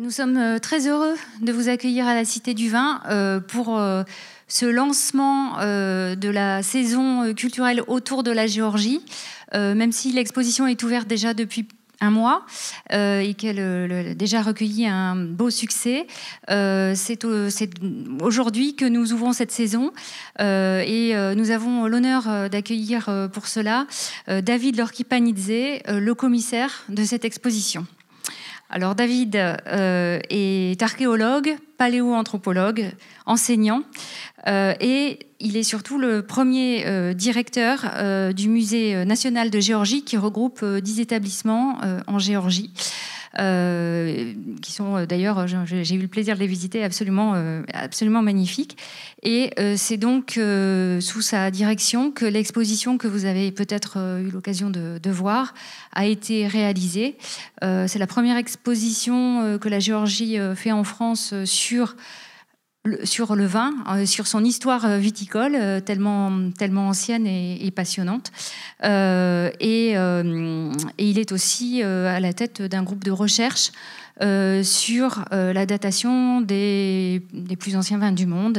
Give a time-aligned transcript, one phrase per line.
[0.00, 3.78] Nous sommes euh, très heureux de vous accueillir à la Cité du Vin euh, pour
[3.78, 4.02] euh,
[4.48, 9.00] ce lancement de la saison culturelle autour de la Géorgie.
[9.54, 11.66] Même si l'exposition est ouverte déjà depuis
[12.00, 12.44] un mois
[12.92, 16.06] et qu'elle a déjà recueilli un beau succès.
[16.48, 17.24] c'est
[18.20, 19.92] aujourd'hui que nous ouvrons cette saison
[20.38, 23.86] et nous avons l'honneur d'accueillir pour cela
[24.28, 27.84] David Lorkipanidze, le commissaire de cette exposition.
[28.68, 32.90] Alors David euh, est archéologue, paléoanthropologue,
[33.24, 33.82] enseignant,
[34.48, 37.84] euh, et il est surtout le premier euh, directeur
[38.34, 42.72] du Musée national de Géorgie qui regroupe dix établissements en Géorgie.
[43.38, 44.32] Euh,
[44.62, 48.78] qui sont euh, d'ailleurs, j'ai eu le plaisir de les visiter, absolument, euh, absolument magnifiques.
[49.22, 50.38] Et c'est donc
[51.00, 55.52] sous sa direction que l'exposition que vous avez peut-être eu l'occasion de, de, voir
[55.92, 57.16] a été réalisée.
[57.60, 61.96] c'est la première exposition que la Géorgie fait en France sur
[63.04, 68.32] sur le vin, euh, sur son histoire euh, viticole, euh, tellement, tellement ancienne et, passionnante.
[68.82, 69.94] et,
[70.98, 73.72] il est aussi à la tête d'un groupe de recherche
[74.62, 78.58] sur la datation des, des, plus anciens vins du monde,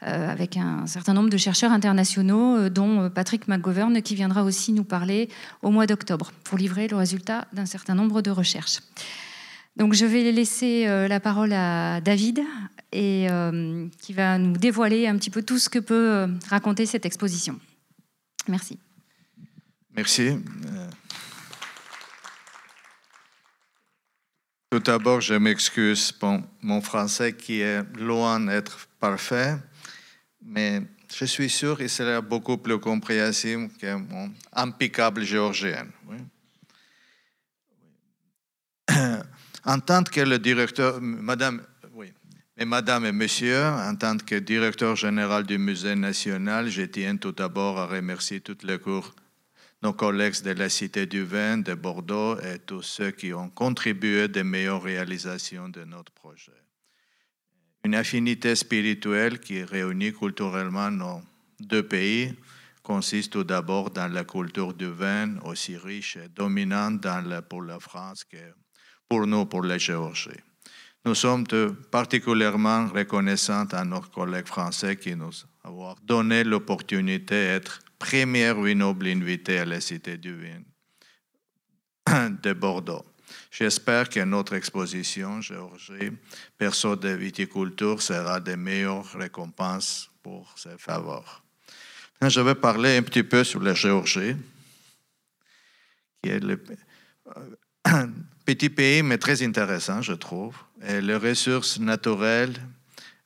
[0.00, 5.28] avec un certain nombre de chercheurs internationaux, dont Patrick McGovern, qui viendra aussi nous parler
[5.62, 8.78] au mois d'octobre, pour livrer le résultat d'un certain nombre de recherches.
[9.76, 12.44] Donc je vais laisser la parole à David
[12.94, 16.86] et euh, qui va nous dévoiler un petit peu tout ce que peut euh, raconter
[16.86, 17.58] cette exposition.
[18.46, 18.78] Merci.
[19.96, 20.38] Merci.
[24.70, 29.56] Tout d'abord, je m'excuse pour mon français qui est loin d'être parfait,
[30.40, 35.86] mais je suis sûr qu'il sera beaucoup plus compréhensible que mon impeccable géorgien.
[39.66, 41.62] En tant que directeur, Madame
[42.56, 47.32] et Madame et Monsieur, en tant que directeur général du Musée national, je tiens tout
[47.32, 49.14] d'abord à remercier toutes les cours,
[49.82, 54.28] nos collègues de la Cité du Vin, de Bordeaux et tous ceux qui ont contribué
[54.28, 56.52] des meilleures réalisations de notre projet.
[57.84, 61.22] Une affinité spirituelle qui réunit culturellement nos
[61.58, 62.34] deux pays
[62.82, 67.80] consiste tout d'abord dans la culture du vin, aussi riche et dominante dans pour la
[67.80, 68.36] France que
[69.08, 70.30] pour nous, pour la Géorgie.
[71.04, 71.46] Nous sommes
[71.90, 75.32] particulièrement reconnaissants à nos collègues français qui nous
[75.64, 83.04] ont donné l'opportunité d'être première noble invité à la Cité du Vin de Bordeaux.
[83.50, 86.10] J'espère que notre exposition Géorgie,
[86.58, 91.42] perso de viticulture, sera de meilleures récompenses pour ces faveurs.
[92.20, 94.36] Je vais parler un petit peu sur la Géorgie,
[96.22, 96.58] qui est le
[98.44, 100.56] petit pays, mais très intéressant, je trouve.
[100.86, 102.54] Et les ressources naturelles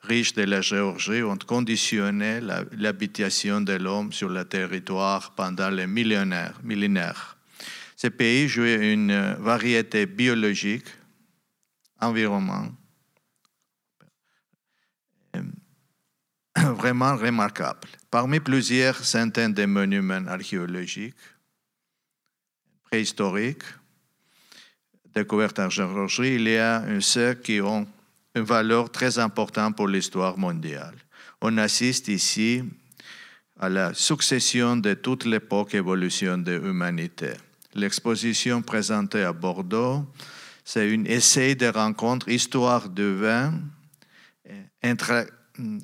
[0.03, 6.59] riches de la Géorgie ont conditionné l'habitation de l'homme sur le territoire pendant les millénaires.
[6.63, 7.37] millénaires.
[7.97, 10.87] Ce pays jouait une variété biologique,
[12.01, 12.69] environnement,
[16.57, 17.89] vraiment remarquable.
[18.11, 21.17] Parmi plusieurs centaines de monuments archéologiques,
[22.85, 23.65] préhistoriques,
[25.19, 27.87] découvertes en géologie, il y a ceux qui ont
[28.35, 30.95] une valeur très importante pour l'histoire mondiale.
[31.41, 32.63] On assiste ici
[33.59, 37.33] à la succession de toute l'époque évolution de l'humanité.
[37.75, 40.05] L'exposition présentée à Bordeaux,
[40.65, 43.55] c'est un essai de rencontre histoire du vin
[44.85, 45.27] entre,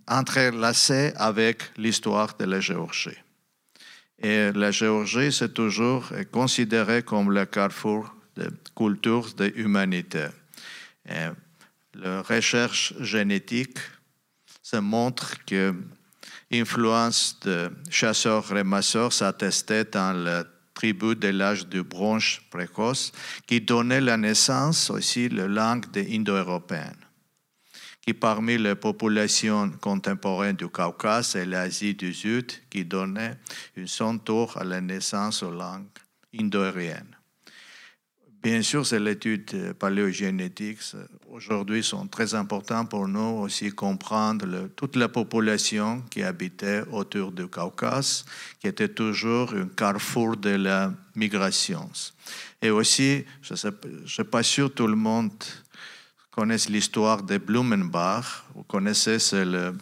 [0.07, 3.19] entrelacé avec l'histoire de la Géorgie.
[4.23, 10.27] Et la Géorgie, c'est toujours considéré comme le carrefour de culture de l'humanité.
[11.95, 13.79] La recherche génétique
[14.63, 15.75] se montre que
[16.51, 23.13] l'influence de chasseurs-ramasseurs s'attestait dans la tribu de l'âge de bronze précoce,
[23.47, 26.97] qui donnait la naissance aussi la langue indo-européenne,
[28.01, 33.39] qui parmi les populations contemporaines du Caucase et l'Asie du Sud, qui donnait
[33.77, 35.87] une son tour à la naissance aux langues
[36.37, 37.14] indo-aériennes.
[38.45, 40.81] Bien sûr, ces études paléogénétiques
[41.31, 47.47] aujourd'hui sont très importantes pour nous aussi comprendre toute la population qui habitait autour du
[47.47, 48.27] Caucase,
[48.61, 51.89] qui était toujours un carrefour de la migration.
[52.61, 55.33] Et aussi, je ne suis pas sûr tout le monde
[56.31, 58.45] connaisse l'histoire de Blumenbach.
[58.55, 59.75] Vous connaissez, c'est le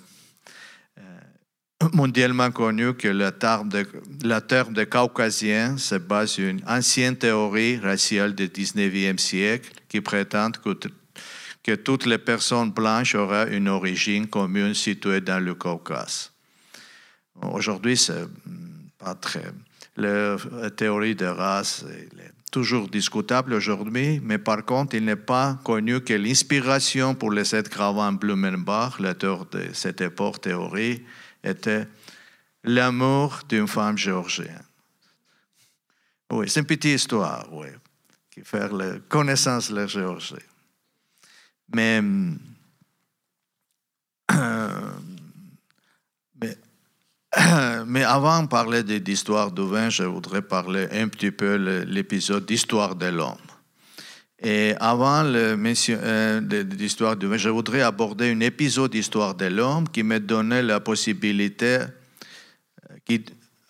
[1.92, 3.86] mondialement connu que le terme de,
[4.24, 10.00] la terme de caucasien se base sur une ancienne théorie raciale du 19e siècle qui
[10.00, 10.88] prétend que
[11.62, 16.32] que toutes les personnes blanches auraient une origine commune située dans le Caucase.
[17.40, 18.26] Aujourd'hui, c'est
[18.98, 19.52] pas très.
[19.96, 20.36] La
[20.74, 26.14] théorie de race est toujours discutable aujourd'hui, mais par contre, il n'est pas connu que
[26.14, 31.02] l'inspiration pour les sept gravants Blumenbach, l'auteur de cette époque théorie,
[31.42, 31.86] était
[32.64, 34.64] l'amour d'une femme géorgienne.
[36.32, 37.66] Oui, c'est une petite histoire, oui,
[38.30, 40.36] qui fait la connaissance de la Géorgie.
[41.74, 42.00] Mais,
[46.40, 46.56] mais,
[47.86, 52.46] mais, avant de parler d'histoire du vin, je voudrais parler un petit peu de l'épisode
[52.46, 53.36] d'histoire de l'homme.
[54.44, 60.02] Et avant euh, l'histoire du vin, je voudrais aborder un épisode d'histoire de l'homme qui
[60.02, 63.24] me donnait la possibilité, euh, qui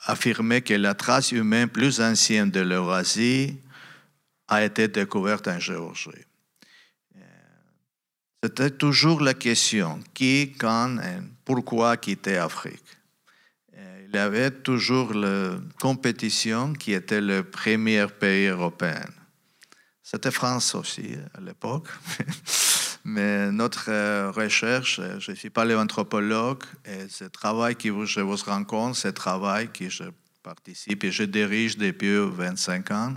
[0.06, 3.58] affirmait que la trace humaine plus ancienne de l'Eurasie
[4.48, 6.10] a été découverte en Géorgie.
[8.42, 12.82] C'était toujours la question qui, quand et pourquoi quitter l'Afrique.
[14.08, 19.04] Il y avait toujours la compétition qui était le premier pays européen.
[20.12, 21.88] C'était France aussi à l'époque.
[23.04, 28.20] Mais notre euh, recherche, euh, je ne suis pas l'éventhropologue, et ce travail que je
[28.20, 30.04] vous rencontre, ce travail que je
[30.42, 33.14] participe et je dirige depuis 25 ans.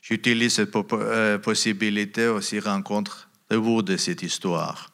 [0.00, 4.90] J'utilise cette euh, possibilité aussi rencontre de vous de cette histoire.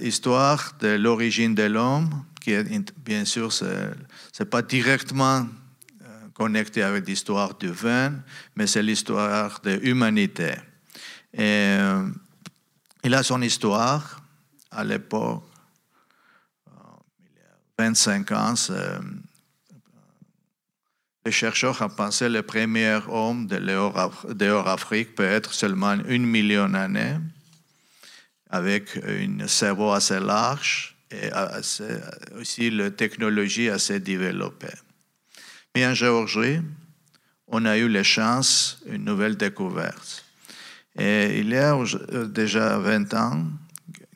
[0.00, 2.64] histoire de l'origine de l'homme, qui est
[3.04, 3.64] bien sûr, ce
[4.40, 5.46] n'est pas directement
[6.34, 8.12] connecté avec l'histoire du vin,
[8.56, 10.54] mais c'est l'histoire de l'humanité.
[11.32, 11.78] Et
[13.04, 14.20] il a son histoire
[14.70, 15.44] à l'époque,
[17.20, 18.54] il y a 25 ans.
[18.70, 18.98] Euh,
[21.24, 26.68] les chercheurs ont pensé que le premier homme de l'Euroafrique peut être seulement une million
[26.68, 27.16] d'années,
[28.50, 31.30] avec une cerveau assez large et
[32.38, 34.74] aussi la technologie assez développée.
[35.74, 36.60] Mais en Géorgie,
[37.48, 40.24] on a eu la chance une nouvelle découverte.
[40.96, 43.44] Et il y a euh, déjà 20 ans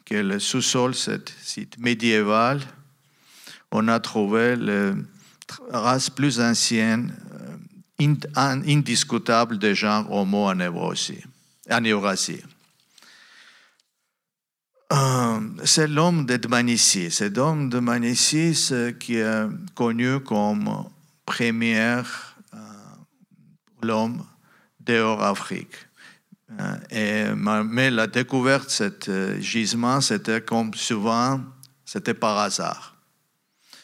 [0.05, 2.61] que le sous-sol, ce site médiéval,
[3.73, 4.95] on a trouvé la
[5.71, 7.15] race plus ancienne,
[8.01, 11.25] euh, indiscutable de genre Homo en Eurasie.
[14.91, 17.11] Euh, c'est l'homme de Dmanisi.
[17.11, 18.57] C'est l'homme de Dmanisi
[18.99, 20.89] qui est connu comme
[21.29, 22.01] premier
[23.83, 24.25] l'homme
[24.81, 25.77] d'Eurafrique.
[26.91, 31.41] Et, mais la découverte de ce euh, gisement, c'était comme souvent,
[31.85, 32.97] c'était par hasard.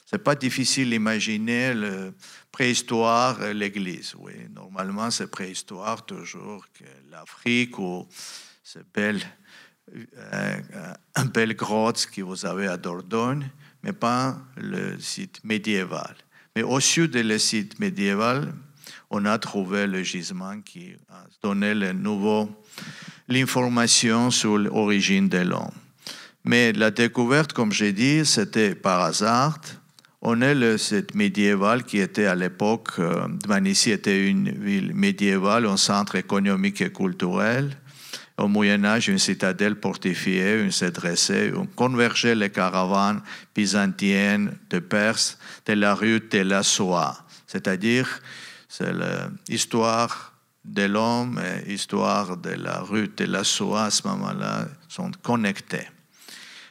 [0.06, 2.10] C'est pas difficile d'imaginer la
[2.50, 4.14] préhistoire et l'Église.
[4.18, 8.08] Oui, normalement, c'est préhistoire toujours que l'Afrique ou
[8.62, 9.22] ces belles,
[9.94, 10.60] euh,
[11.14, 13.46] un belle grotte que vous avez à Dordogne,
[13.82, 16.16] mais pas le site médiéval.
[16.56, 18.52] Mais au sud de le site médiéval,
[19.10, 21.92] on a trouvé le gisement qui a donné le
[23.28, 25.70] l'information sur l'origine de l'homme.
[26.44, 29.58] Mais la découverte, comme j'ai dit, c'était par hasard.
[30.20, 35.66] On est le site médiéval qui était à l'époque, euh, Manici était une ville médiévale,
[35.66, 37.76] un centre économique et culturel.
[38.36, 43.22] Au Moyen Âge, une citadelle fortifiée, une dressée, on convergeait les caravanes
[43.54, 48.20] byzantines de Perse de la rue de la Soie, c'est-à-dire
[48.68, 48.92] c'est
[49.48, 55.12] l'histoire de l'homme et l'histoire de la rue de la Soie à ce moment-là sont
[55.22, 55.86] connectés.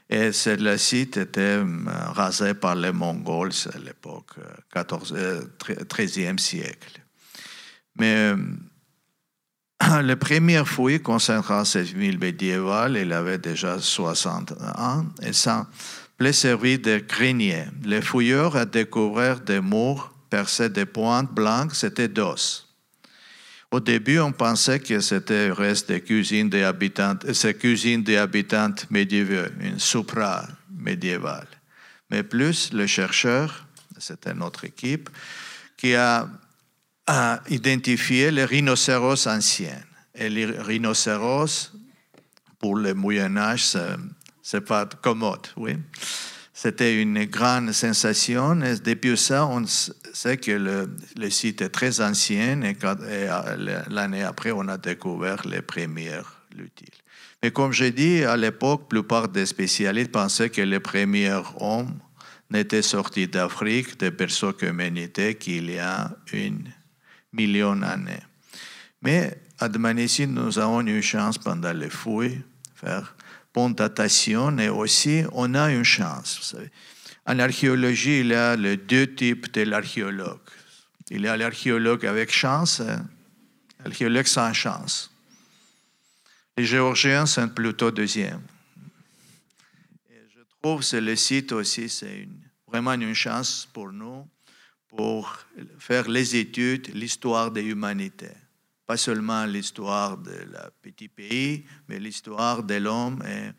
[0.10, 4.36] Et le site était euh, rasé par les Mongols à l'époque,
[4.76, 7.02] 13e euh, siècle.
[7.96, 8.38] Mais euh,
[10.04, 15.68] le premier fouille concernant cette ville médiévale, il avait déjà 60 ans, et ça
[16.18, 17.66] semblait servir de grenier.
[17.84, 22.68] Les fouilleurs ont découvert des murs perçait des pointes blanches, c'était d'os.
[23.70, 28.18] Au début, on pensait que c'était le reste des cuisines des habitants, ces cuisines des
[28.18, 31.48] habitants médiévaux, une supra médiévale.
[32.10, 33.68] Mais plus, le chercheur,
[34.00, 35.10] c'était notre équipe,
[35.78, 36.28] qui a,
[37.50, 39.82] identifié les rhinocéros anciens.
[40.16, 41.74] Et les rhinocéros,
[42.60, 43.76] pour le Moyen Âge,
[44.42, 45.76] c'est pas commode, oui.
[46.54, 48.56] C'était une grande sensation.
[48.56, 54.68] Depuis ça, on sait que le, site est très ancien et, euh, l'année après, on
[54.68, 56.88] a découvert les premières lutiles.
[57.42, 62.00] Mais comme j'ai dit, à l'époque, la plupart des spécialistes pensaient que les premiers hommes
[62.50, 66.72] n'étaient sortis d'Afrique, de perso-communauté qu'il y a une
[67.34, 68.24] million d'années.
[69.02, 72.42] Mais à Dmanisi, nous avons eu chance pendant les fouilles
[72.76, 73.16] faire
[73.54, 76.56] bonne datation et aussi on a une chance.
[77.26, 80.40] En archéologie, il y a les deux types de l'archéologue.
[81.10, 82.98] Il y a l'archéologue avec chance et
[83.84, 85.12] l'archéologue sans chance.
[86.58, 88.42] Les Géorgiens sont plutôt deuxième.
[90.10, 92.28] Et je trouve que le site aussi, c'est
[92.68, 94.28] vraiment une chance pour nous
[94.96, 95.38] pour
[95.80, 98.30] faire les études, l'histoire de l'humanité.
[98.86, 103.52] Pas seulement l'histoire de la petit pays, mais l'histoire de l'homme et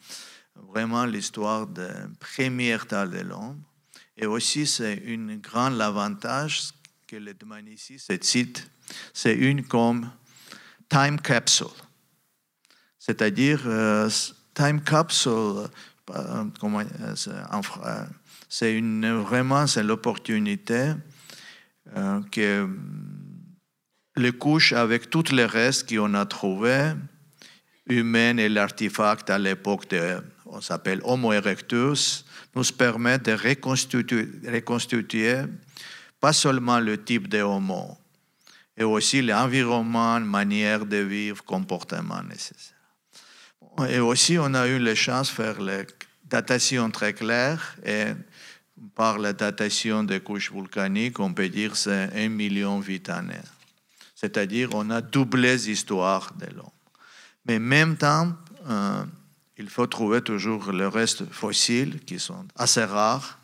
[0.70, 1.82] vraiment l'histoire du
[2.20, 3.62] premier temps de l'homme.
[4.16, 6.70] Et aussi, c'est un grand avantage
[7.06, 8.70] que le demande ici, ce site,
[9.12, 10.10] c'est une comme
[10.88, 11.66] time capsule.
[12.98, 14.08] C'est-à-dire, euh,
[14.54, 15.66] time capsule,
[16.10, 18.04] euh, euh,
[18.48, 20.94] c'est une, vraiment c'est l'opportunité
[22.30, 22.68] que
[24.16, 26.92] les couches avec tous les restes qu'on a trouvés,
[27.86, 32.24] humains et l'artefact à l'époque de, on s'appelle Homo erectus,
[32.54, 33.32] nous permettent de
[34.52, 35.36] reconstituer,
[36.20, 37.98] pas seulement le type de homo,
[38.76, 42.74] et aussi l'environnement, manière de vivre, comportement nécessaire.
[43.88, 45.82] Et aussi, on a eu la chance de faire la
[46.24, 48.12] datation très claire et
[48.94, 53.34] par la datation des couches volcaniques, on peut dire c'est un million années.
[54.14, 56.70] C'est-à-dire, on a doublé l'histoire de l'homme.
[57.46, 58.32] Mais en même temps,
[58.68, 59.04] euh,
[59.58, 63.38] il faut trouver toujours le reste fossile qui sont assez rares.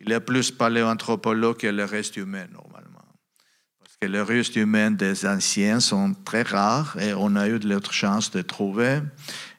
[0.00, 3.04] Il a plus paléoanthropologues que le reste humain, normalement.
[3.80, 7.68] Parce que les restes humains des anciens sont très rares et on a eu de
[7.68, 9.00] l'autre chance de trouver.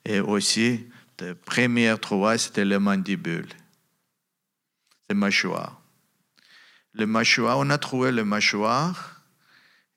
[0.05, 0.87] Et aussi,
[1.17, 3.49] de premières trouvailles, c'était les mandibules,
[5.09, 5.81] les mâchoires.
[6.93, 9.21] Le mâchoire, on a trouvé le mâchoire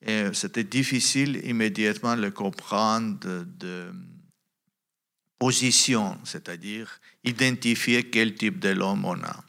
[0.03, 3.93] et c'était difficile immédiatement de comprendre de
[5.39, 9.45] position, c'est-à-dire identifier quel type de l'homme on a.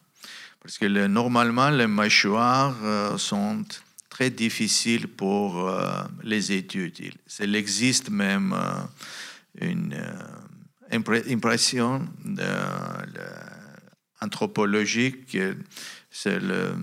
[0.61, 3.65] Parce que normalement, les mâchoires euh, sont
[4.09, 6.97] très difficiles pour euh, les études.
[7.39, 9.95] Il existe même euh, une
[10.91, 12.07] impression
[14.21, 15.57] anthropologique que
[16.09, 16.73] c'est le,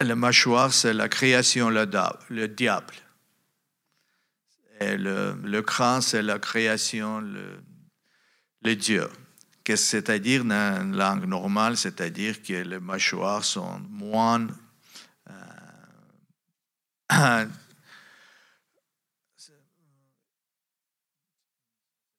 [0.00, 1.88] le mâchoire, c'est la création, le,
[2.30, 2.94] le diable.
[4.80, 9.08] Le, crâne, c'est la création, le, Dieu.
[9.74, 14.46] C'est-à-dire, dans une langue normale, c'est-à-dire que les mâchoires sont moins.
[17.12, 17.46] Euh,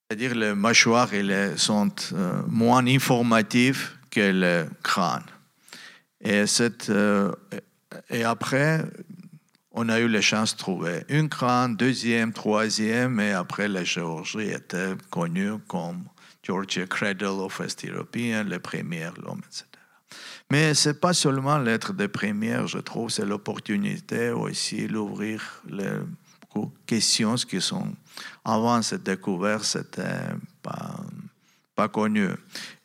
[0.07, 1.09] c'est-à-dire les mâchoires
[1.57, 5.25] sont euh, moins informatives que le crâne.
[6.21, 7.33] Et, cette, euh,
[8.09, 8.85] et après,
[9.71, 14.49] on a eu la chance de trouver une crâne, deuxième, troisième, et après la Géorgie
[14.49, 16.05] était connue comme
[16.41, 19.65] Georgia Cradle of West European, le premier, l'homme, etc.
[20.49, 25.99] Mais ce n'est pas seulement l'être de première, je trouve, c'est l'opportunité aussi d'ouvrir les
[26.85, 27.93] questions qui sont,
[28.43, 30.29] avant cette découverte, c'était
[30.62, 31.00] pas,
[31.75, 32.29] pas connu.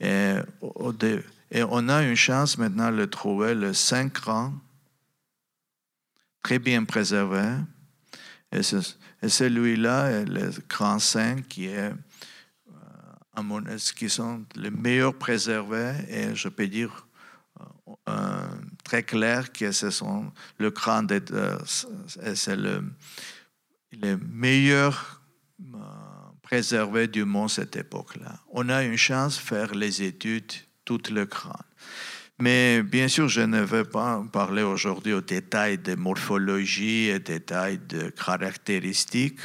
[0.01, 0.35] Et,
[1.69, 4.59] on a une chance maintenant de trouver le cinq crânes
[6.43, 7.45] très bien préservé.
[8.53, 8.63] Et,
[9.29, 11.93] celui-là le grand saint qui est
[13.39, 17.07] euh, qui sont les meilleurs préservés et je peux dire
[17.61, 17.65] euh,
[18.11, 18.47] euh,
[18.85, 21.23] très clair que ce sont le crâne de,
[21.65, 22.85] c'est le,
[23.93, 25.22] le meilleur
[26.53, 28.39] préservé du monde cette époque-là.
[28.51, 30.53] On a une chance de faire les études
[30.85, 31.55] tout le crâne.
[32.39, 37.79] Mais bien sûr, je ne vais pas parler aujourd'hui aux détails de morphologie et détails
[37.79, 39.41] de caractéristiques.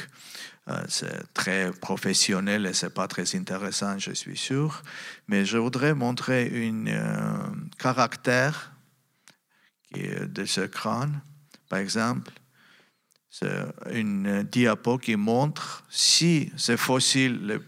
[0.68, 4.82] Euh, c'est très professionnel et c'est pas très intéressant, je suis sûr.
[5.28, 7.38] Mais je voudrais montrer un euh,
[7.78, 8.72] caractère
[9.94, 11.22] de ce crâne.
[11.70, 12.30] Par exemple,
[13.30, 17.60] c'est une diapo qui montre si ce fossile,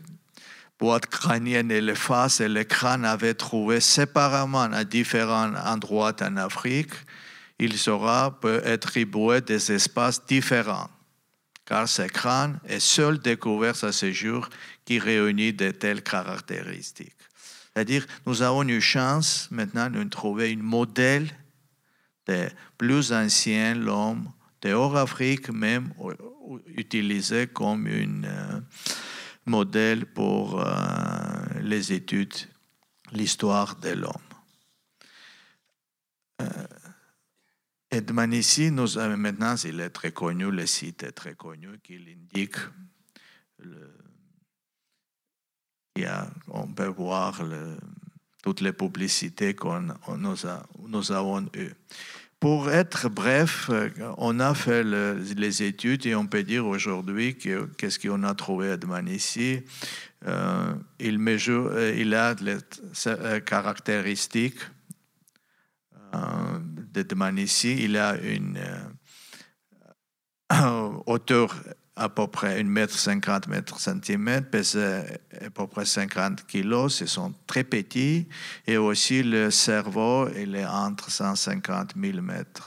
[0.79, 6.37] boîte crânienne et les faces et le crâne avaient trouvé séparément à différents endroits en
[6.39, 6.95] Afrique,
[7.59, 10.89] il sera peut attribuer des espaces différents,
[11.67, 14.49] car ce crâne est seul découvert à ce jour
[14.87, 17.13] qui réunit de telles caractéristiques.
[17.75, 21.29] C'est-à-dire, nous avons une chance maintenant de trouver un modèle
[22.27, 22.49] de
[22.79, 24.31] plus ancien l'homme
[24.63, 25.93] de Hors-Afrique, même
[26.67, 28.61] utilisé comme une euh,
[29.47, 30.73] modèle pour euh,
[31.63, 32.35] les études,
[33.13, 34.13] l'histoire de l'homme.
[36.43, 36.67] Euh,
[37.91, 42.57] Edman ici, maintenant, il est très connu, le site est très connu, qu'il indique
[46.49, 47.43] on peut voir
[48.43, 51.75] toutes les publicités qu'on nous avons eues.
[52.41, 57.99] Pour être bref, euh, on a fait les études et on peut dire aujourd'hui qu'est-ce
[57.99, 59.61] qu'on a trouvé à Dmanisi.
[60.27, 62.57] Euh, il, mesure, euh, il a les
[63.43, 64.61] caractéristiques
[66.15, 67.77] de Dmanisi.
[67.85, 68.59] Il a une
[71.07, 71.55] hauteur
[72.01, 77.09] à peu près 1 mètre 50 mètres centimètres, pèsent à peu près 50 kilos, ils
[77.09, 78.27] sont très petits.
[78.67, 81.93] Et aussi le cerveau, il est entre 150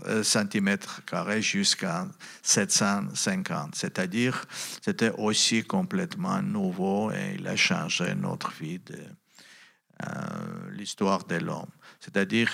[0.05, 2.07] euh, centimètres carrés jusqu'à
[2.43, 3.73] 750.
[3.73, 4.45] C'est-à-dire,
[4.83, 10.11] c'était aussi complètement nouveau et il a changé notre vie, euh,
[10.71, 11.71] l'histoire de l'homme.
[11.99, 12.51] C'est-à-dire,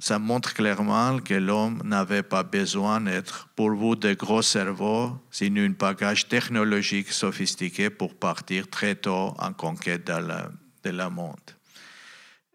[0.00, 5.70] ça montre clairement que l'homme n'avait pas besoin d'être pourvu de gros cerveaux, sinon un
[5.70, 11.36] bagage technologique sophistiqué pour partir très tôt en conquête de la, monde.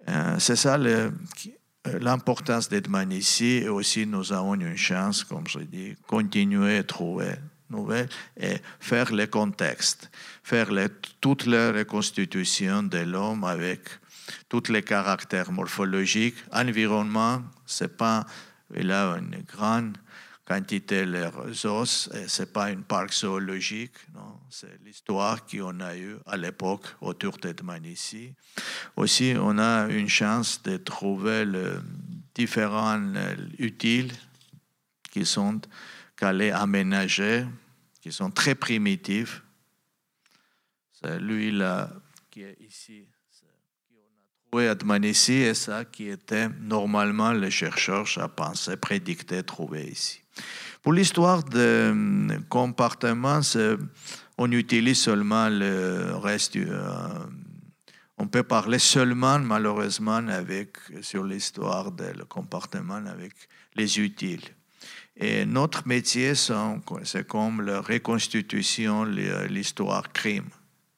[0.10, 0.78] Euh, c'est ça
[2.02, 7.36] l'importance d'être ici et aussi nous avons une chance, comme je dis, continuer à trouver
[7.70, 8.10] nouvelles
[8.40, 10.10] et faire le contexte,
[10.44, 10.70] faire
[11.22, 13.82] toute la reconstitution de l'homme avec
[14.50, 16.38] tous les caractères morphologiques.
[16.52, 18.26] Environnement, c'est pas,
[18.76, 19.98] il a une grande
[20.46, 26.38] quantité de os, c'est pas un parc zoologique, non, c'est l'histoire qu'on a eue à
[26.38, 28.34] l'époque autour de Dmanisi.
[28.96, 31.72] Aussi, on a une chance de trouver les
[32.36, 33.02] différents
[33.58, 34.14] utiles
[35.12, 35.60] qui sont
[36.16, 37.46] calés, aménagés,
[38.02, 39.42] qui sont très primitifs.
[40.94, 41.90] C'est lui là
[42.30, 43.08] qui est ici
[45.04, 50.22] ici et ça qui était normalement les chercheurs à penser, prédicter, trouver ici.
[50.82, 53.40] Pour l'histoire de hum, comportement,
[54.38, 56.58] on utilise seulement le reste.
[56.58, 57.26] Euh,
[58.18, 63.34] on peut parler seulement, malheureusement, avec, sur l'histoire du comportement avec
[63.76, 64.44] les utiles.
[65.18, 69.06] Et notre métier, c'est comme la reconstitution,
[69.50, 70.50] l'histoire crime,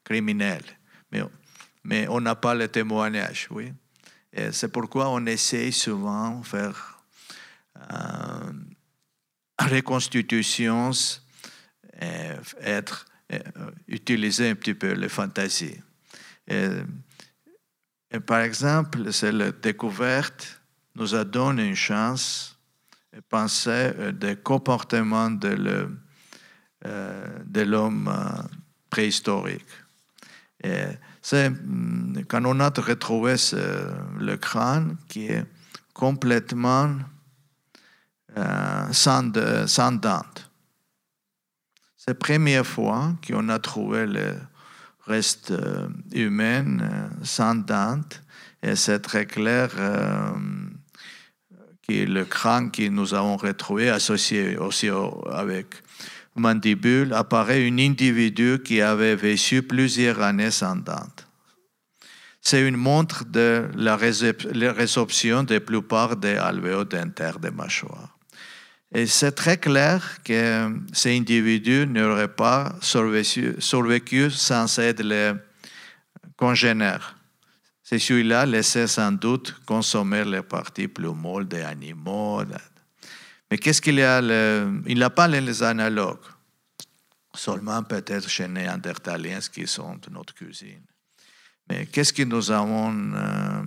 [0.04, 0.66] criminelle.
[1.12, 1.22] Mais
[1.88, 3.72] mais on n'a pas le témoignage, oui.
[4.52, 7.02] C'est pourquoi on essaye souvent de faire
[7.78, 8.52] euh,
[9.58, 10.92] reconstitutions
[12.02, 13.06] et être,
[13.88, 15.82] utiliser un petit peu les fantaisies.
[16.48, 16.70] Et,
[18.26, 20.62] par exemple, cette découverte
[20.94, 22.60] nous a donné une chance
[23.14, 25.90] de penser des comportements de
[26.86, 28.44] euh, l'homme euh,
[28.90, 29.66] préhistorique.
[31.22, 33.36] C'est mm, quand on a retrouvé
[34.20, 35.46] le crâne qui est
[35.94, 36.96] complètement
[38.38, 40.22] euh, sans, dents.
[41.98, 44.36] C'est la première fois qu'on a trouvé le
[45.08, 48.02] reste euh, humain euh, sans dents
[48.62, 49.70] et c'est très clair
[51.88, 54.90] que le crâne que nous avons retrouvé associé aussi
[55.32, 55.68] avec
[56.40, 61.16] mandibule apparaît un individu qui avait vécu plusieurs années sans dents.
[62.42, 68.18] C'est une montre de la résorption de la plupart des alvéoles dentaires des mâchoires.
[68.94, 75.34] Et c'est très clair que ces individus n'auraient pas survécu, sans être les
[76.38, 77.18] congénères.
[77.84, 82.44] C'est celui-là laissait sans doute consommer les parties plus molles des animaux,
[83.50, 84.20] mais qu'est-ce qu'il y a
[84.86, 86.26] Il n'a pas les analogues,
[87.34, 90.84] seulement peut-être chez les Néandertaliens qui sont de notre cuisine.
[91.70, 93.64] Mais qu'est-ce que nous avons euh,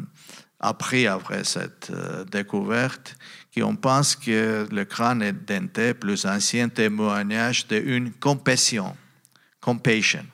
[0.59, 3.14] appris après cette euh, découverte
[3.55, 8.97] Qu'on pense que le crâne est denté, plus ancien témoignage d'une compassion,
[9.61, 10.25] compassion,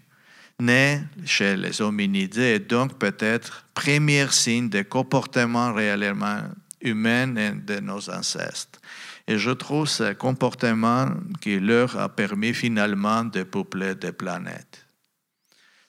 [0.61, 6.43] né chez les hominidés et donc peut-être premier signe de comportement réellement
[6.81, 8.81] humain de nos ancêtres.
[9.29, 11.09] Et je trouve ce comportement
[11.41, 14.87] qui leur a permis finalement de peupler des planètes.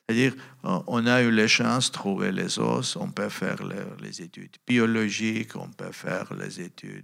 [0.08, 3.58] C'est-à-dire, on a eu la chance de trouver les os, on peut faire
[4.02, 7.04] les, études biologiques, on peut faire les études,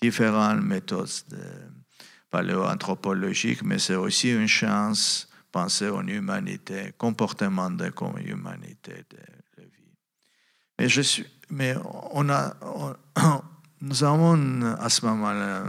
[0.00, 1.10] différentes méthodes
[2.30, 7.90] paléoanthropologiques, mais c'est aussi une chance de penser en humanité, comportement de
[8.24, 9.16] humanité de
[9.56, 9.94] la vie.
[10.78, 11.74] Mais, je suis, mais
[12.12, 12.54] on a,
[13.80, 15.64] nous avons à ce moment-là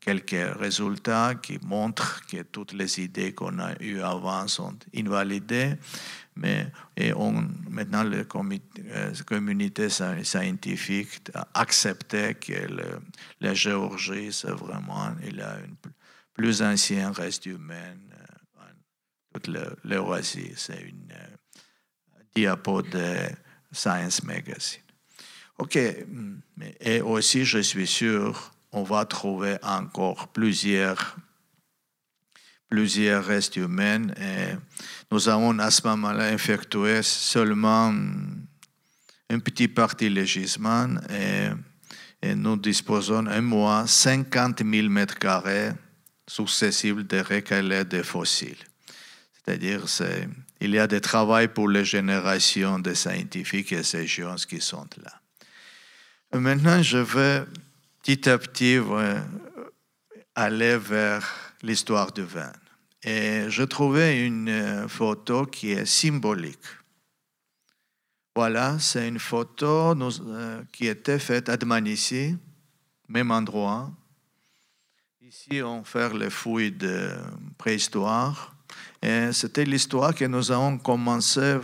[0.00, 5.74] quelques résultats qui montrent que toutes les idées qu'on a eues avant sont invalidées.
[6.36, 7.32] Mais et on,
[7.68, 13.00] maintenant, la euh, communauté scientifique a accepté que le,
[13.40, 15.76] la Géorgie, c'est vraiment il a une
[16.32, 17.96] plus ancien reste humain.
[18.12, 18.64] Euh,
[19.34, 19.50] toute
[19.84, 21.12] l'Eurasie, c'est une,
[22.34, 23.28] diapo de
[23.72, 24.89] Science Magazine.
[25.60, 25.78] OK,
[26.80, 31.18] et aussi, je suis sûr, on va trouver encore plusieurs,
[32.70, 34.06] plusieurs restes humains.
[35.10, 37.92] Nous avons à ce moment-là effectué seulement
[39.28, 41.50] une petite partie du gisement et,
[42.34, 45.72] nous disposons un mois 50 000 mètres carrés
[46.26, 48.56] successifs de recalés de fossiles.
[49.34, 49.84] C'est-à-dire,
[50.60, 54.88] il y a des travaux pour les générations de scientifiques et ces gens qui sont
[55.02, 55.20] là.
[56.32, 57.44] Maintenant, je vais
[58.02, 58.78] petit à petit
[60.36, 61.28] aller vers
[61.62, 62.52] l'histoire du vin.
[63.02, 66.58] Et je trouvais une euh, photo qui est symbolique.
[68.36, 72.36] Voilà, c'est une photo euh, qui était faite à Dmanisi,
[73.08, 73.90] même endroit.
[75.22, 77.10] Ici, on fait les fouilles de
[77.56, 78.54] préhistoire.
[79.02, 81.58] Et c'était l'histoire que nous avons commencé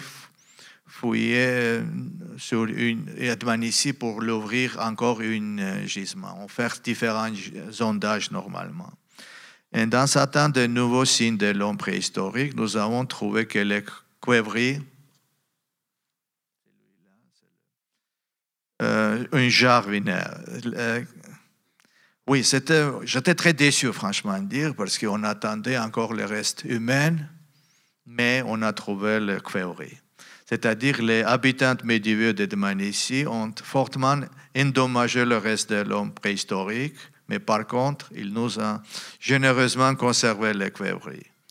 [0.96, 1.82] fouiller
[2.38, 3.06] sur une,
[3.62, 6.38] ici pour l'ouvrir encore une euh, gisement.
[6.40, 7.32] On fait différents
[7.70, 8.92] sondages normalement.
[9.72, 13.85] Et dans certains de nouveaux signes de l'homme préhistorique, nous avons trouvé que les
[14.22, 14.80] cuivreries,
[18.80, 20.24] euh, un jardinier.
[20.64, 21.02] Euh,
[22.26, 27.16] oui, c'était, j'étais très déçu, franchement, à dire, parce qu'on attendait encore le reste humain,
[28.06, 29.98] mais on a trouvé le cuivrerie.
[30.48, 34.20] C'est-à-dire les habitants médiévaux de Dmanisi ont fortement
[34.56, 36.96] endommagé le reste de l'homme préhistorique
[37.28, 38.82] mais par contre, il nous a
[39.18, 40.72] généreusement conservé les.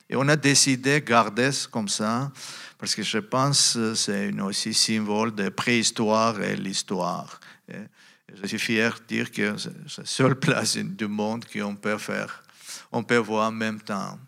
[0.10, 2.32] Et on a décidé de garder comme ça,
[2.78, 7.40] parce que je pense que c'est aussi symbole de préhistoire et l'histoire.
[7.68, 12.44] Je suis fier de dire que c'est la seule place du monde qu'on peut faire.
[12.92, 14.20] On peut voir en même temps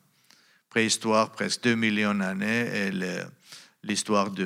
[0.69, 2.91] préhistoire presque 2 millions d'années et
[3.83, 4.45] l'histoire du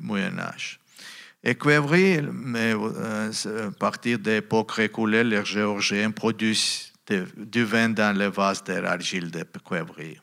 [0.00, 0.78] Moyen Âge.
[1.42, 6.92] Et Cuevry, mais euh, à partir de l'époque reculée, les Géorgiens produisent
[7.36, 10.18] du vin dans les vases de Cuevry.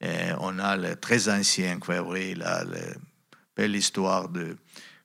[0.00, 2.64] Et on a le très ancien Cuevry, la,
[3.56, 4.56] belle histoire de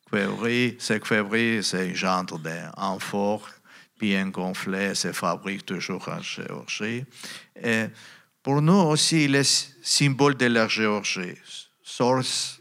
[0.09, 0.75] Cuevry.
[0.79, 3.49] Ce Cuevry, c'est un genre d'amphore
[3.99, 7.03] bien gonflé, se fabrique toujours en Géorgie.
[8.41, 11.35] Pour nous aussi, il est symbole de la Géorgie,
[11.83, 12.58] source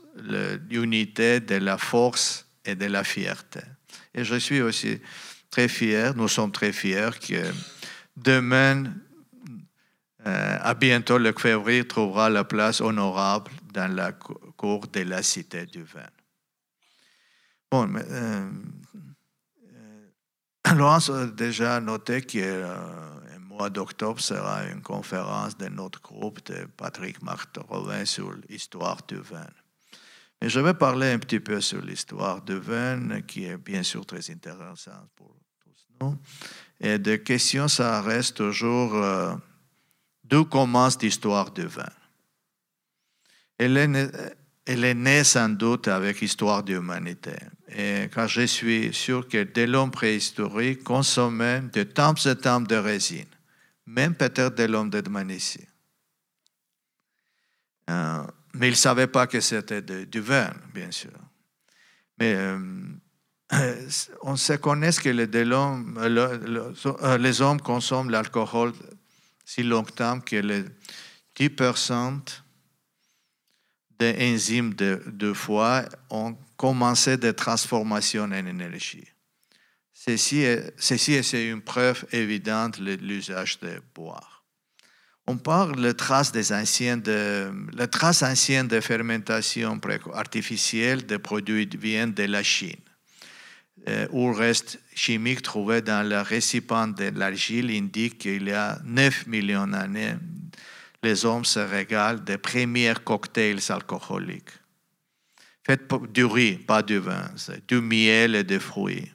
[0.70, 3.61] l'unité de la force et de la fierté.
[4.14, 5.00] Et je suis aussi
[5.50, 7.42] très fier, nous sommes très fiers que
[8.16, 8.85] demain,
[10.26, 15.66] euh, à bientôt, le février trouvera la place honorable dans la cour de la Cité
[15.66, 16.11] du Vin.
[17.70, 18.50] Bon, mais, euh,
[19.64, 26.44] euh, Laurence a déjà noté que le mois d'octobre sera une conférence de notre groupe
[26.46, 27.64] de Patrick Marteau
[28.04, 29.46] sur l'histoire du vin.
[30.40, 34.07] Et je vais parler un petit peu sur l'histoire de vin, qui est bien sûr
[34.07, 36.16] très intéressante pour tous nous.
[36.81, 39.35] Et de questions, ça reste toujours euh,
[40.22, 41.90] d'où commence l'histoire du vin.
[43.59, 44.12] Elle est,
[44.64, 47.35] elle est née sans doute avec l'histoire de l'humanité.
[47.68, 52.77] Et quand je suis sûr que dès l'homme préhistorique consommait de temps et temps de
[52.77, 53.27] résine,
[53.87, 55.66] même peut-être de l'homme de Dmanisi.
[57.90, 58.22] Euh,
[58.55, 61.13] mais ils ne savaient pas que c'était du vin, bien sûr.
[62.19, 62.59] Mais euh,
[64.23, 65.29] on se connaît que les,
[67.03, 68.73] euh, les hommes consomment l'alcool
[69.45, 70.65] si longtemps que les
[71.39, 72.21] 10%
[73.99, 79.07] des enzymes de, foie ont commencé des transformations en énergie.
[79.93, 80.45] Ceci
[80.77, 84.38] ceci est une preuve évidente de l'usage de boire
[85.29, 89.79] on parle de traces des anciens de, les traces anciennes de fermentation
[90.14, 92.81] artificielle des produits viennent de la Chine,
[93.88, 99.27] euh, où reste chimique trouvé dans le récipient de l'argile indique qu'il y a 9
[99.27, 100.14] millions d'années,
[101.03, 104.51] les hommes se régalent des premiers cocktails alcooliques.
[105.67, 107.31] Fait du riz, pas du vin,
[107.69, 109.12] du miel et des fruits.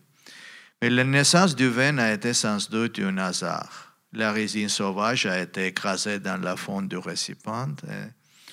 [0.80, 3.92] Mais la naissance du vin a été sans doute un hasard.
[4.13, 7.76] La résine sauvage a été écrasée dans la fonte du récipient.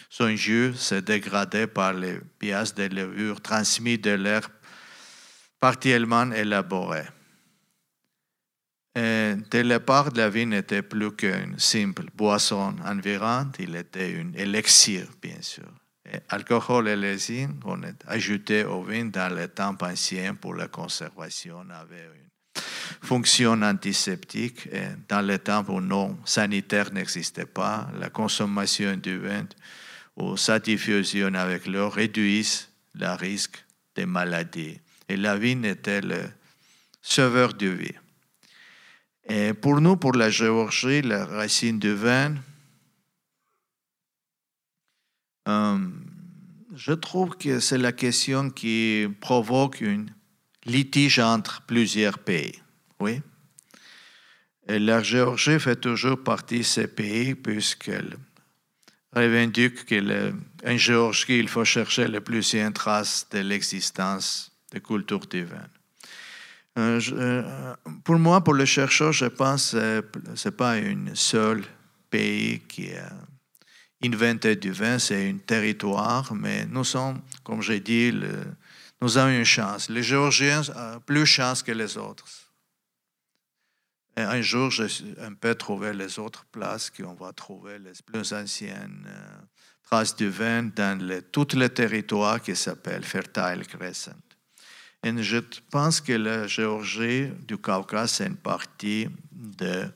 [0.08, 4.48] son jus s'est dégradé par les pièces de levure transmises de l'air
[5.60, 7.02] partiellement élaboré.
[8.94, 15.06] Dès le départ, la vie n'était plus qu'une simple boisson environnante, il était un élixir,
[15.22, 15.70] bien sûr.
[16.10, 20.68] Et alcool et résine on est ajouté au vin dans les temps anciens pour la
[20.68, 22.29] conservation avait une
[23.02, 24.66] fonction antiseptique.
[24.72, 29.46] Et dans les temps où non sanitaire n'existait pas, la consommation du vin
[30.16, 34.80] ou sa diffusion avec l'eau réduisent le risque des maladies.
[35.08, 36.30] Et la vigne était le
[37.02, 37.94] sauveur de vie.
[39.28, 42.34] Et pour nous, pour la Géorgie, la racine du vin,
[45.48, 45.78] euh,
[46.74, 50.12] je trouve que c'est la question qui provoque une
[50.64, 52.60] litige entre plusieurs pays.
[53.00, 53.20] Oui.
[54.68, 58.16] Et la Géorgie fait toujours partie de ces pays puisqu'elle
[59.12, 65.68] revendique qu'en Géorgie, il faut chercher les plus anciennes traces de l'existence de culture divine.
[66.78, 70.04] Euh, euh, pour moi, pour le chercheur, je pense que
[70.36, 71.64] ce n'est pas un seul
[72.08, 73.10] pays qui a
[74.04, 78.12] inventé du vin, c'est un territoire, mais nous sommes, comme j'ai dit,
[79.02, 79.90] nous avons une chance.
[79.90, 82.24] Les Géorgiens ont plus de chance que les autres.
[84.16, 84.86] Et un jour, j'ai
[85.20, 89.38] un peu trouvé les autres places qu'on va trouver les plus anciennes euh,
[89.82, 94.12] traces du vin dans le, tout le territoire qui s'appelle Fertile Crescent.
[95.02, 95.38] Et je
[95.70, 99.86] pense que la Géorgie du Caucase, c'est une partie de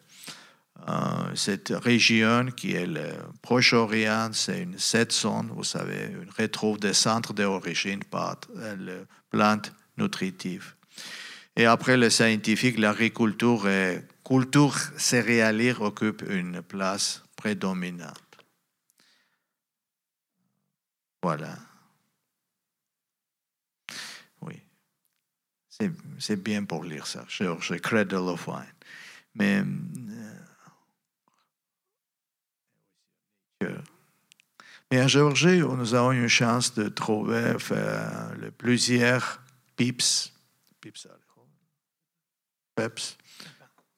[0.89, 6.79] euh, cette région qui est le Proche-Orient, c'est une cette zone, vous savez, on retrouve
[6.79, 10.75] des centres d'origine par euh, les plantes nutritives.
[11.57, 18.21] Et après le scientifique, l'agriculture et culture céréalière occupe une place prédominante.
[21.23, 21.57] Voilà.
[24.41, 24.61] Oui.
[26.19, 28.65] C'est bien pour lire ça, George Cradle of Wine.
[29.37, 29.63] Mais,
[33.63, 33.79] euh,
[34.91, 37.55] mais en Géorgie, nous avons une chance de trouver
[38.37, 39.41] le plusieurs
[39.77, 40.33] pips,
[40.81, 41.09] pips
[42.75, 43.17] peps,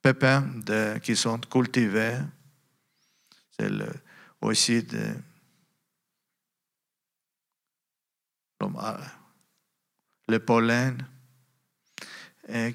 [0.02, 0.44] pépins
[1.02, 2.18] qui sont cultivés.
[3.58, 3.70] C'est
[4.40, 5.14] aussi de,
[8.78, 8.98] ah,
[10.28, 11.06] le pollen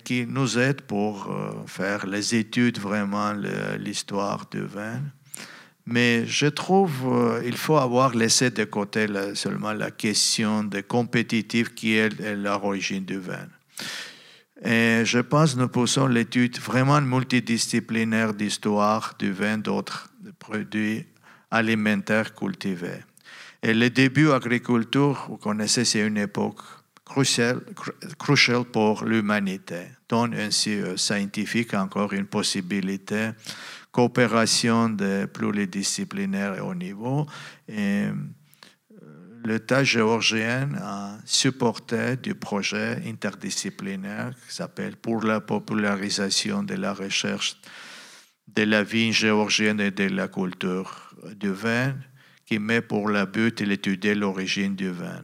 [0.04, 3.34] qui nous aide pour euh, faire les études vraiment
[3.78, 5.02] l'histoire du vin.
[5.86, 6.92] Mais je trouve
[7.42, 13.06] qu'il euh, faut avoir laissé de côté seulement la question de compétitif qui est l'origine
[13.06, 13.48] du vin.
[14.64, 21.06] Et je pense que nous poussons l'étude vraiment multidisciplinaire d'histoire du vin d'autres produits
[21.50, 23.04] alimentaires cultivés.
[23.64, 26.62] Et le début agriculture, vous connaissez, c'est une époque
[27.04, 27.62] cruciale,
[28.18, 33.32] cruciale pour l'humanité, donne ainsi aux scientifiques encore une possibilité,
[33.92, 37.26] coopération de pluridisciplinaire au niveau.
[39.46, 47.58] l'État géorgien a supporté du projet interdisciplinaire qui s'appelle Pour la popularisation de la recherche
[48.48, 51.96] de la vigne géorgienne et de la culture du vin,
[52.46, 55.24] qui met pour le but d'étudier l'origine du vin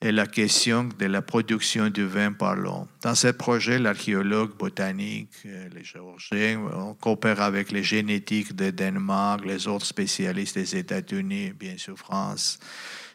[0.00, 2.86] et la question de la production du vin par l'homme.
[3.02, 9.66] Dans ce projet, l'archéologue botanique, les géorgiens, on coopère avec les génétiques de Danemark, les
[9.66, 12.60] autres spécialistes des États-Unis, bien sûr France,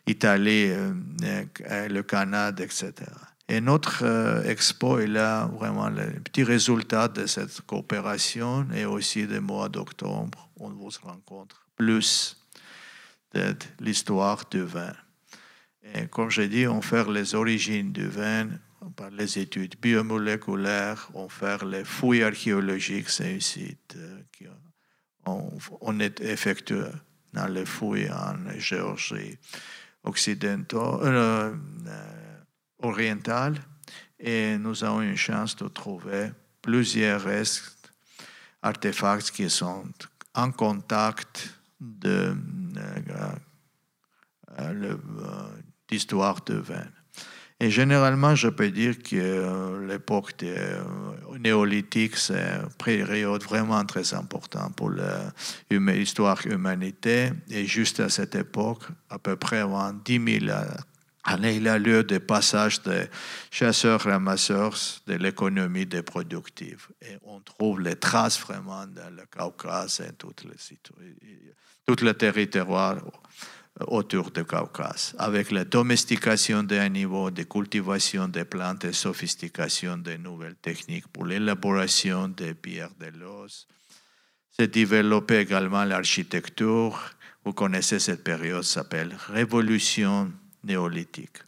[0.05, 2.93] Italie, euh, euh, le Canada, etc.
[3.47, 9.27] Et notre euh, expo est là vraiment le petit résultat de cette coopération et aussi
[9.27, 12.37] des mois d'octobre, on vous rencontre plus
[13.33, 14.93] de l'histoire du vin.
[15.93, 18.47] Et comme j'ai dit, on fait les origines du vin
[18.95, 23.97] par les études biomoléculaires, on fait les fouilles archéologiques, c'est un site
[25.25, 26.85] qu'on on est effectué
[27.33, 29.37] dans les fouilles en Géorgie
[30.03, 31.55] occidentaux, euh,
[31.87, 33.23] euh,
[34.19, 37.91] et nous avons une chance de trouver plusieurs restes,
[38.61, 39.85] artefacts qui sont
[40.33, 42.35] en contact de
[44.59, 44.77] euh,
[45.89, 46.87] l'histoire de vin.
[47.59, 50.33] Et généralement, je peux dire que l'époque
[51.39, 54.91] néolithique, c'est une période vraiment très importante pour
[55.69, 57.31] l'histoire de l'humanité.
[57.49, 60.55] Et juste à cette époque, à peu près avant 10 000
[61.23, 63.07] années, il a lieu des passages de
[63.51, 64.75] chasseurs-ramasseurs
[65.07, 66.87] de l'économie des productive.
[67.01, 70.53] Et on trouve les traces vraiment dans le Caucase et tout le,
[71.85, 72.97] tout le territoire
[73.87, 80.17] autour du Caucase, avec la domestication des animaux, de cultivation des plantes et sophistication des
[80.17, 83.67] nouvelles techniques pour l'élaboration des pierres de l'os.
[84.51, 86.99] S'est développée également l'architecture.
[87.43, 90.31] Vous connaissez cette période, s'appelle Révolution
[90.63, 91.39] néolithique.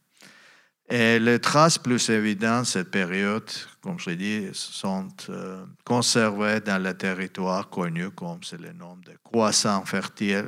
[0.90, 3.50] Et les traces plus évidentes de cette période,
[3.82, 8.96] comme je l'ai dit, sont euh, conservées dans le territoire connu comme c'est le nom
[8.98, 10.46] de croissant fertile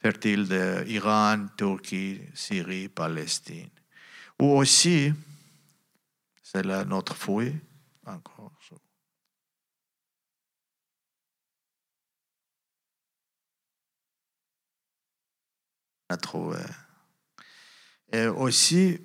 [0.00, 3.70] fertiles d'Iran, Turquie, Syrie, Palestine.
[4.40, 5.12] Ou aussi,
[6.42, 7.58] c'est là notre fouille,
[8.06, 8.52] encore.
[16.10, 16.62] A trouvé.
[18.10, 18.98] Et aussi,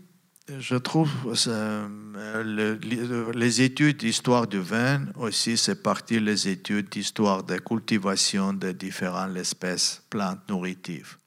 [0.49, 1.09] je trouve
[1.47, 8.71] euh, les études d'histoire du vin aussi, c'est partie des études d'histoire de cultivation de
[8.71, 11.17] différentes espèces plantes nourritives.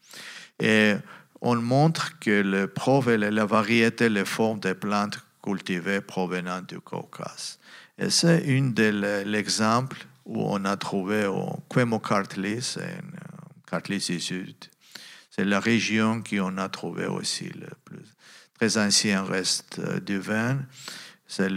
[0.61, 0.94] Et
[1.40, 2.72] on montre que le
[3.09, 7.59] et la variété, les formes des plantes cultivées provenant du Caucase.
[7.98, 14.57] Et c'est une de l'exemple où on a trouvé au Quemo-Kartli, c'est Sud.
[15.31, 18.15] C'est la région qu'on a trouvé aussi le plus
[18.59, 20.59] très ancien reste euh, du vin.
[21.29, 21.51] C'est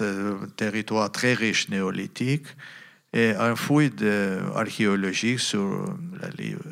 [0.00, 2.46] un territoire très riche néolithique.
[3.12, 3.92] Et un fouille
[4.54, 6.28] archéologique sur la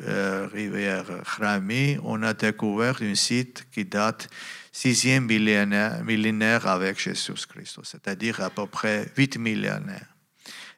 [0.07, 4.29] euh, rivière Khrami, on a découvert un site qui date
[4.73, 10.15] 6e millénaire, millénaire avec Jésus-Christ, c'est-à-dire à peu près 8 millénaires.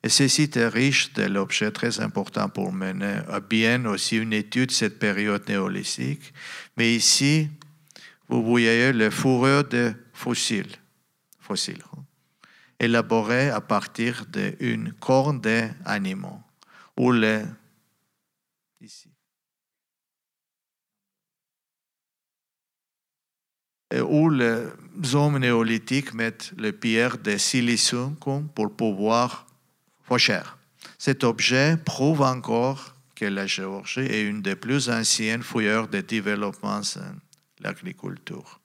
[0.04, 4.34] Et ce site est riche de l'objet très important pour mener à bien aussi une
[4.34, 6.34] étude de cette période néolithique.
[6.78, 7.50] Mais ici,
[8.28, 10.76] vous voyez les fourrures de fossiles,
[11.40, 12.04] fossiles hein,
[12.80, 16.42] élaborées à partir d'une corne d'animaux,
[16.98, 17.44] ou les,
[18.82, 19.10] ici.
[23.90, 24.66] Et où les
[25.16, 28.18] hommes néolithiques mettent les pierres de silicium
[28.54, 29.48] pour pouvoir
[30.04, 30.42] faucher.
[30.98, 36.82] Cet objet prouve encore que la Géorgie est une des plus anciennes fouilleurs de développement
[37.60, 38.60] l'agriculture.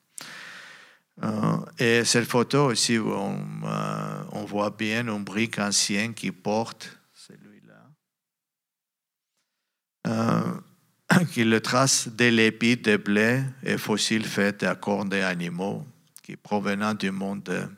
[1.22, 7.90] Euh, et cette photo aussi, on, euh, voit bien un brique ancien qui porte celui-là,
[10.08, 15.86] euh, qui le trace de l'épi de blé et fossiles faits à cornes d'animaux
[16.22, 17.68] qui provenant du monde de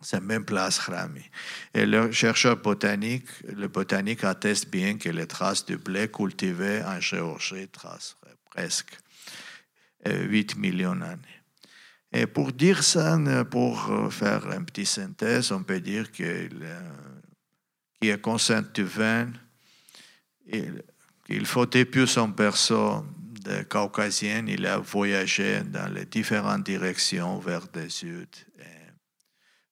[0.00, 1.24] cette même place Rami.
[1.74, 7.00] Et le chercheur botanique, le botanique atteste bien que les traces de blé cultivé en
[7.00, 8.16] Géorgie tracent
[8.50, 8.96] presque
[10.06, 11.42] 8 millions d'années.
[12.12, 13.18] Et pour dire ça,
[13.50, 16.66] pour faire un petit synthèse, on peut dire qu'il
[18.00, 19.30] qui est conscient du vin,
[20.46, 23.04] il faut depuis son berceau
[23.44, 28.92] de caucasien, il a voyagé dans les différentes directions vers le sud et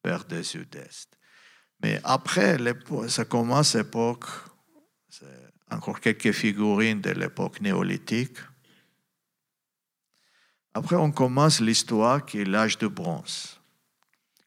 [0.04, 1.16] vers le sud-est.
[1.82, 2.58] Mais après,
[3.08, 4.24] ça commence l'époque,
[5.70, 8.38] encore quelques figurines de l'époque néolithique.
[10.76, 13.58] Après, on commence l'histoire qui est l'âge de bronze,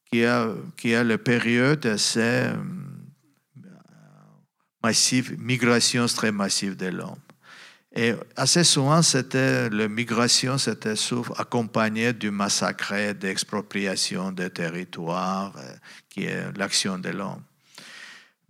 [0.05, 2.53] qui a, qui a la période assez euh,
[4.83, 7.17] massive, migration très massive de l'homme.
[7.95, 15.73] Et assez souvent, c'était, la migration c'était souvent accompagnée du massacre, d'expropriation des territoires, euh,
[16.09, 17.41] qui est l'action de l'homme.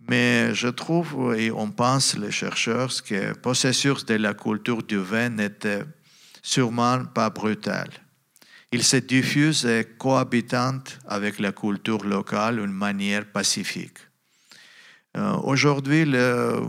[0.06, 5.30] Mais je trouve, et on pense, les chercheurs, que possesseur de la culture du vin
[5.30, 5.84] n'était
[6.42, 7.90] sûrement pas brutale.
[8.72, 13.98] Il se diffuse et cohabitante avec la culture locale d'une manière pacifique.
[15.16, 16.60] Euh, aujourd'hui, le euh,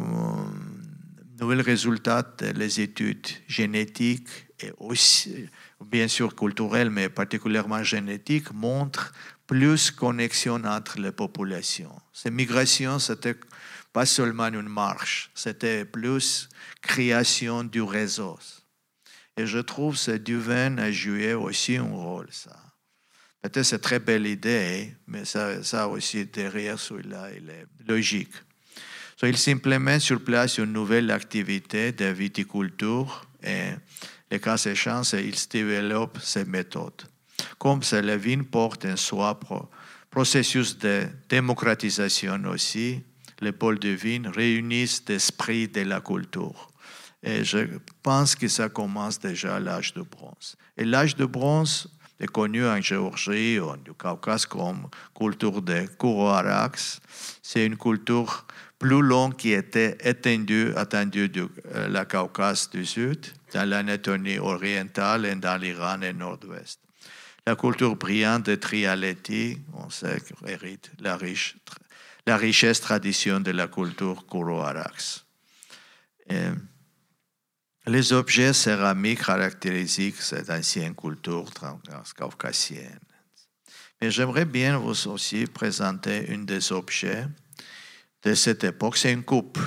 [1.39, 5.47] nouvel résultat des études génétiques et aussi,
[5.86, 9.13] bien sûr culturelles, mais particulièrement génétiques, montrent
[9.45, 11.95] plus connexion entre les populations.
[12.13, 13.36] Ces migrations, c'était
[13.93, 16.49] pas seulement une marche, c'était plus
[16.81, 18.39] création du réseau.
[19.38, 22.56] Et je trouve que Duvin a joué aussi un rôle, ça.
[23.41, 28.34] Peut-être c'est très belle idée, mais ça, ça aussi, derrière celui-là, il est logique.
[29.20, 33.72] So, il s'implémente sur place une nouvelle activité de viticulture et,
[34.30, 37.04] les cas échéants, il développe ses méthodes.
[37.58, 39.39] Comme ça, la vigne porte en soi
[40.10, 43.02] processus de démocratisation aussi,
[43.41, 46.71] les pôles de vigne réunissent l'esprit de la culture.
[47.24, 47.60] Et je
[48.02, 50.56] pense que ça commence déjà à l'âge de bronze.
[50.78, 51.88] Et l'âge de bronze
[52.19, 57.00] est connu en Géorgie ou du Caucase comme culture de Kourouarax.
[57.42, 58.46] C'est une culture
[58.80, 61.42] plus longue qui était étendue, attendue du
[61.76, 66.80] euh, la Caucase du Sud, dans l'Anatolie orientale et dans l'Iran et nord-ouest.
[67.46, 71.58] La culture brillante de Trialeti, on sait, hérite la, riche,
[72.26, 75.26] la richesse tradition de la culture Kourouarax.
[77.88, 81.50] Les objets céramiques caractéristiques cette ancienne culture
[82.15, 83.00] caucasienne.
[84.00, 87.25] Mais j'aimerais bien vous aussi présenter un des objets
[88.23, 88.98] de cette époque.
[88.98, 89.60] C'est une coupe.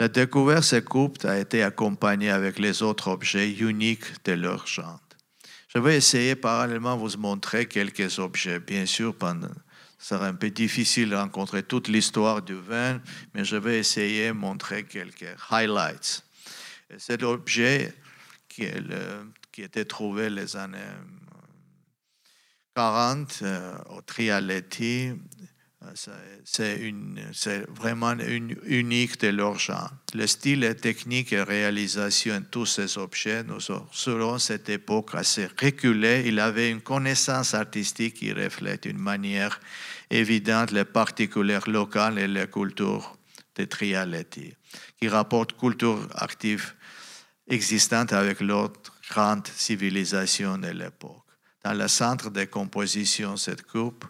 [0.00, 4.66] La découverte de ces coupes a été accompagnée avec les autres objets uniques de leur
[4.66, 4.98] genre.
[5.68, 8.60] Je vais essayer parallèlement de vous montrer quelques objets.
[8.60, 9.48] Bien sûr, pendant,
[10.00, 13.00] sera un peu difficile de rencontrer toute l'histoire du vin,
[13.34, 16.24] mais je vais essayer de montrer quelques highlights.
[16.98, 17.94] C'est l'objet
[18.48, 18.66] qui,
[19.52, 20.78] qui était trouvé les années
[22.74, 25.12] 40 euh, au Trialetti
[26.44, 29.90] c'est vraiment unique de leur genre.
[30.14, 33.60] Le style et technique et réalisation de tous ces objets, nous,
[33.92, 39.58] selon cette époque assez reculée, il avait une connaissance artistique qui reflète d'une manière
[40.10, 43.16] évidente les particulières locales et la culture
[43.56, 44.54] de Trialetti,
[44.98, 46.74] qui rapporte culture active
[47.48, 51.24] existante avec l'autre grande civilisation de l'époque.
[51.64, 54.04] Dans le centre de composition, cette coupe,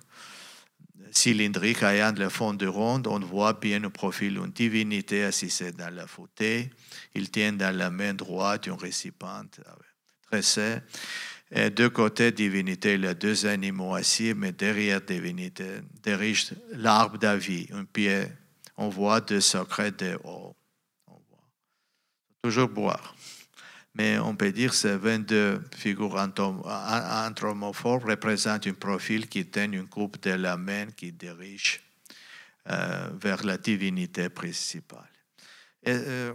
[1.10, 5.94] cylindrique ayant le fond de ronde, on voit bien au profil une divinité assise dans
[5.94, 6.70] la fauteuil.
[7.14, 9.44] Il tient dans la main droite un récipient
[10.30, 10.76] tressé.
[11.52, 17.84] Et de côté, divinité, les deux animaux assis, mais derrière divinité, dirige l'arbre d'avis, un
[17.84, 18.24] pied.
[18.76, 20.54] On voit deux secrets de haut.
[22.42, 23.14] Toujours boire
[24.00, 29.88] mais on peut dire que ces 22 figures anthropomorphes représentent un profil qui tient une
[29.88, 31.82] coupe de la main qui dirige
[32.70, 35.14] euh, vers la divinité principale.
[35.84, 36.32] Et, euh,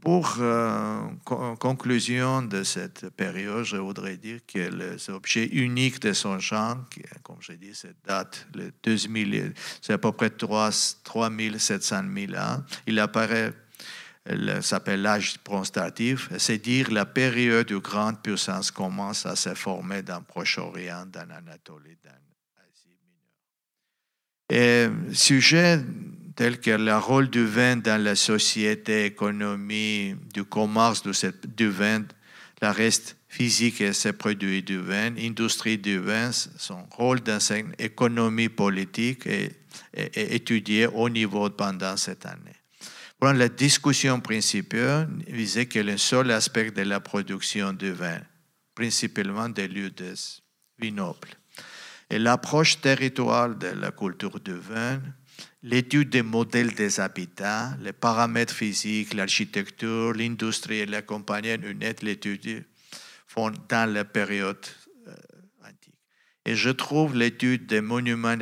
[0.00, 6.40] pour euh, conclusion de cette période, je voudrais dire que les objets uniques de son
[6.40, 6.78] genre,
[7.22, 10.70] comme je dis, cette date, le 2000, c'est à peu près 3,
[11.04, 13.52] 3700 000 ans, il apparaît
[14.60, 20.18] s'appelle l'âge bronzatif, c'est dire la période où grande puissance commence à se former dans
[20.18, 22.10] le Proche-Orient, dans l'Anatolie, dans
[22.56, 22.96] l'Asie
[24.48, 25.10] mineure.
[25.10, 25.80] Et sujet
[26.36, 32.04] tel que le rôle du vin dans la société, économie, du commerce du vin,
[32.60, 37.74] la reste physique et ses produits du vin, industrie du vin, son rôle dans une
[37.78, 39.56] économie politique est
[40.16, 42.61] étudié au niveau pendant cette année
[43.30, 48.20] la discussion principale visait que le seul aspect de la production de vin,
[48.74, 50.12] principalement des lieux de
[50.78, 51.28] vignobles.
[52.10, 55.00] Et l'approche territoriale de la culture du vin,
[55.62, 62.64] l'étude des modèles des habitats, les paramètres physiques, l'architecture, l'industrie et la compagnie une l'étude
[63.28, 64.66] font dans la période
[66.44, 68.36] et je trouve l'étude des monuments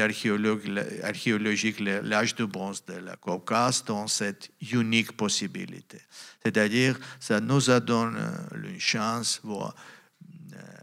[1.03, 6.01] archéologiques, l'âge de bronze de la Caucase, dans cette unique possibilité.
[6.43, 8.19] C'est-à-dire, ça nous a donné
[8.55, 9.69] une chance, euh,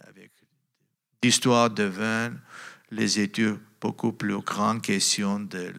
[0.08, 0.32] avec
[1.24, 2.34] l'histoire de vin,
[2.92, 5.74] les études beaucoup plus grandes questions de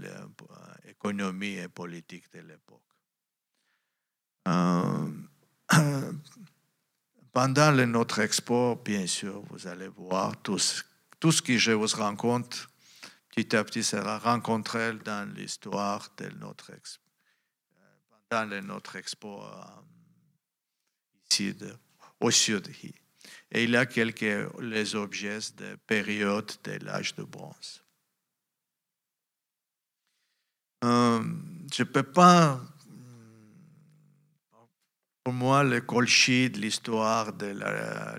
[0.84, 2.82] l'économie et politique de l'époque.
[4.48, 5.12] Euh,
[7.32, 10.82] pendant notre expo, bien sûr, vous allez voir tout ce
[11.20, 12.70] tout ce que je vous rencontre,
[13.30, 17.02] petit à petit, sera rencontré dans l'histoire de notre expo,
[18.30, 19.42] dans notre expo
[21.30, 21.54] ici
[22.20, 22.68] au sud.
[23.50, 27.82] Et il y a quelques les objets de période de l'âge de bronze.
[30.84, 31.22] Euh,
[31.72, 32.60] je ne peux pas
[35.28, 37.48] pour moi, le colchy de l'histoire de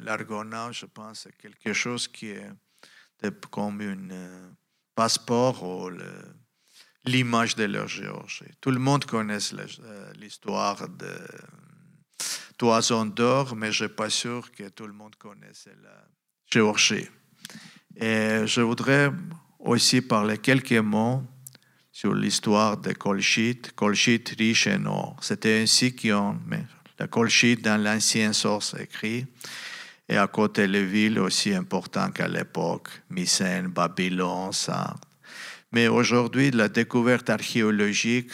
[0.06, 2.52] l'Argonaut, je pense, c'est quelque chose qui est
[3.50, 4.50] comme un euh,
[4.96, 5.90] passeport ou
[7.06, 8.52] l'image de leur Géorgie.
[8.62, 11.14] Tout le monde connaît euh, l'histoire de
[12.58, 16.06] Toison d'or, mais je ne suis pas sûr que tout le monde connaisse la
[16.52, 17.08] Géorgie.
[17.96, 19.12] Et je voudrais
[19.60, 21.24] aussi parler quelques mots
[21.92, 23.74] sur l'histoire de Colchite.
[23.76, 25.18] Colchite riche en or.
[25.22, 26.38] C'était ainsi qu'on,
[26.98, 29.26] la Colchite dans l'ancien source écrit,
[30.10, 35.06] et à côté les villes aussi importantes qu'à l'époque, Mycène, Babylone, Sardes.
[35.72, 38.32] Mais aujourd'hui, la découverte archéologique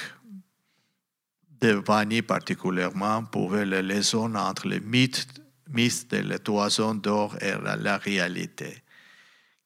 [1.59, 5.27] de Vanille particulièrement pouvait les liaison entre le mythe,
[6.09, 8.77] de la toison d'or et la réalité,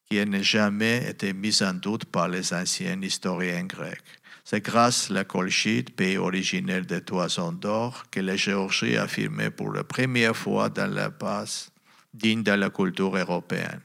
[0.06, 4.02] qui n'a jamais été mise en doute par les anciens historiens grecs.
[4.42, 9.50] C'est grâce à la Colchide, pays originel de toison d'or, que la Géorgie a affirmé
[9.50, 11.69] pour la première fois dans la passe
[12.12, 13.80] digne de la culture européenne.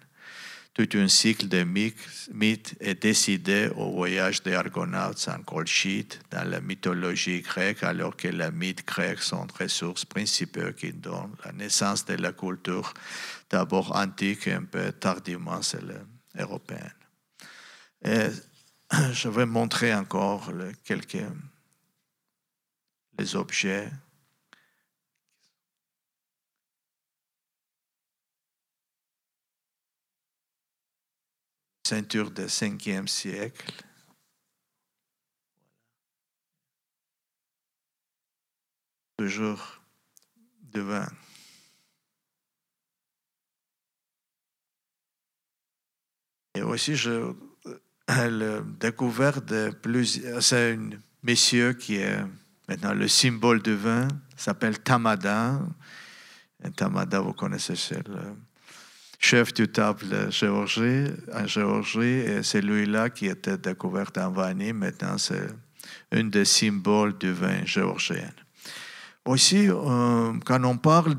[0.74, 6.60] Tout un cycle de mythes est décidé au voyage des Argonautes en Colchide dans la
[6.60, 12.16] mythologie grecque, alors que les mythes grecs sont ressources principales qui donnent la naissance de
[12.16, 12.94] la culture,
[13.50, 15.62] d'abord antique et un peu tardivement
[16.38, 16.94] européenne.
[18.04, 18.28] Et
[19.14, 20.52] je vais montrer encore
[20.84, 21.24] quelques
[23.18, 23.90] les objets.
[31.88, 33.72] Ceinture du 5e siècle.
[39.18, 39.82] Toujours
[40.64, 41.08] de vin.
[46.56, 47.36] Et aussi, je,
[48.08, 50.42] la découverte de plusieurs.
[50.42, 50.90] C'est un
[51.22, 52.18] monsieur qui est
[52.68, 55.62] maintenant le symbole du vin, s'appelle Tamada.
[56.76, 58.36] Tamada, vous connaissez, c'est le
[59.26, 64.72] chef du table Géorgie, en Géorgie, et c'est lui-là qui était découvert en Vanille.
[64.72, 65.48] Maintenant, c'est
[66.12, 68.30] un des symboles du vin géorgien.
[69.26, 71.16] Aussi, euh, quand on parle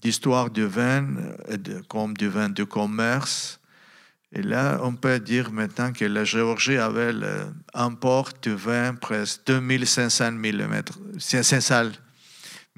[0.00, 1.04] d'histoire du vin,
[1.86, 3.60] comme du vin de commerce,
[4.32, 7.12] là, on peut dire maintenant que la Géorgie avait
[7.74, 10.82] un port de vin presque 2500 mm,
[11.18, 11.90] 500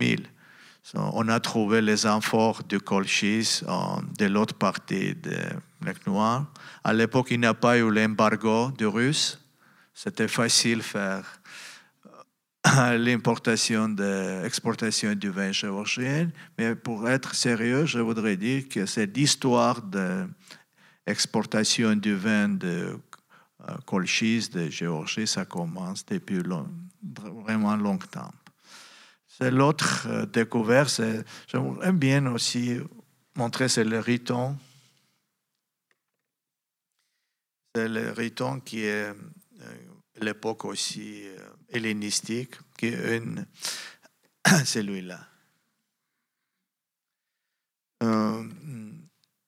[0.01, 0.23] 000.
[0.95, 3.63] On a trouvé les amphores de Colchis
[4.19, 5.37] de l'autre partie de
[5.85, 6.47] Lac Noir.
[6.83, 9.39] À l'époque, il n'y a pas eu l'embargo de Russe.
[9.95, 11.25] C'était facile de faire
[12.67, 13.95] euh, l'importation,
[14.43, 16.31] l'exportation du vin géorgien.
[16.59, 20.27] Mais pour être sérieux, je voudrais dire que c'est l'histoire de
[21.07, 22.99] exportation du vin de
[23.69, 26.43] euh, Colchis, de Géorgie, ça commence depuis
[27.03, 28.31] vraiment longtemps.
[29.41, 31.01] C'est l'autre euh, découverte.
[31.49, 32.79] J'aime bien aussi
[33.35, 34.57] montrer, c'est le riton.
[37.75, 39.15] C'est le riton qui est euh,
[40.21, 41.25] l'époque aussi
[41.71, 43.23] hellénistique, qui est
[44.65, 45.27] celui-là.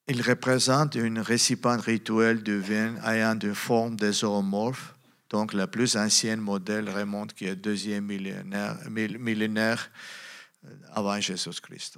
[0.07, 4.92] Il représente une récipient rituel de vin ayant une forme de zoomorphe.
[5.33, 9.89] Donc, la plus ancienne modèle remonte qui est deuxième millénaire,
[10.63, 11.97] euh, avant Jésus-Christ.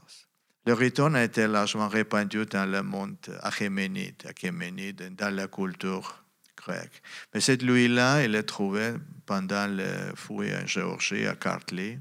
[0.65, 6.23] Le riton a été largement répandu dans le monde achéménide, achéménide dans la culture
[6.55, 7.01] grecque.
[7.33, 8.93] Mais cette louis-là, il est trouvé
[9.25, 11.99] pendant le fouilles en Géorgie, à Kartli,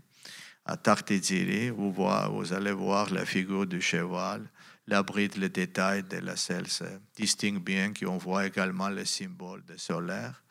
[0.64, 1.70] à Tartiziri.
[1.70, 4.48] Vous, allez voir la figure du cheval
[4.86, 6.84] l'abrite le détail de la selle se
[7.16, 10.44] distingue bien, qu'on voit également le symbole de solaire.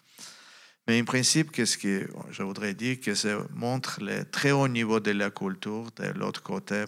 [0.87, 2.99] Mais en principe, qu'est-ce que je voudrais dire?
[2.99, 6.85] Que ça montre le très haut niveau de la culture, de l'autre côté,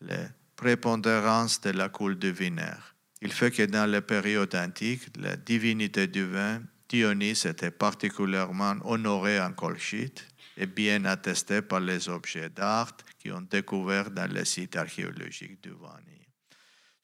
[0.00, 0.16] la
[0.56, 2.94] prépondérance de la coule divinaire.
[3.22, 9.38] Il fait que dans la période antique, la divinité du vin, Dionys était particulièrement honoré
[9.40, 14.76] en Colchite et bien attesté par les objets d'art qui ont découvert dans le site
[14.76, 16.26] archéologique du Vanille.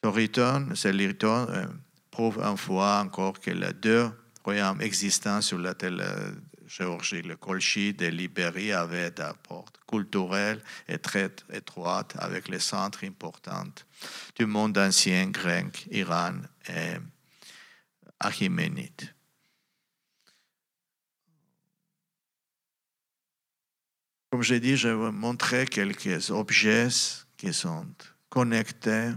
[0.03, 1.67] Riton, ce Riton euh,
[2.11, 4.11] prouve une fois encore que les deux
[4.81, 6.03] existants sur la telle
[6.67, 13.05] Géorgie, le Colchide et l'Ibérie, avaient des rapports culturels et très étroits avec les centres
[13.05, 13.73] importants
[14.35, 16.35] du monde ancien grec, Iran
[16.69, 16.97] et
[18.19, 19.15] Achéménide.
[24.31, 26.89] Comme j'ai dit, je vais montrer quelques objets
[27.37, 27.87] qui sont
[28.29, 29.13] connectés.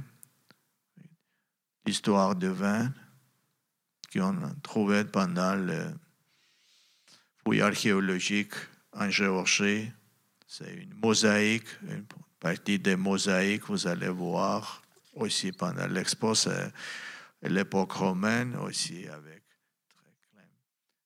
[1.86, 2.94] Histoire de vin
[4.12, 5.94] qu'on a trouvé pendant le
[7.44, 8.54] fouille archéologique
[8.94, 9.92] en Géorgie.
[10.48, 12.06] C'est une mosaïque, une
[12.40, 14.82] partie des mosaïques, vous allez voir
[15.14, 16.72] aussi pendant l'expo, c'est
[17.42, 19.44] l'époque romaine aussi avec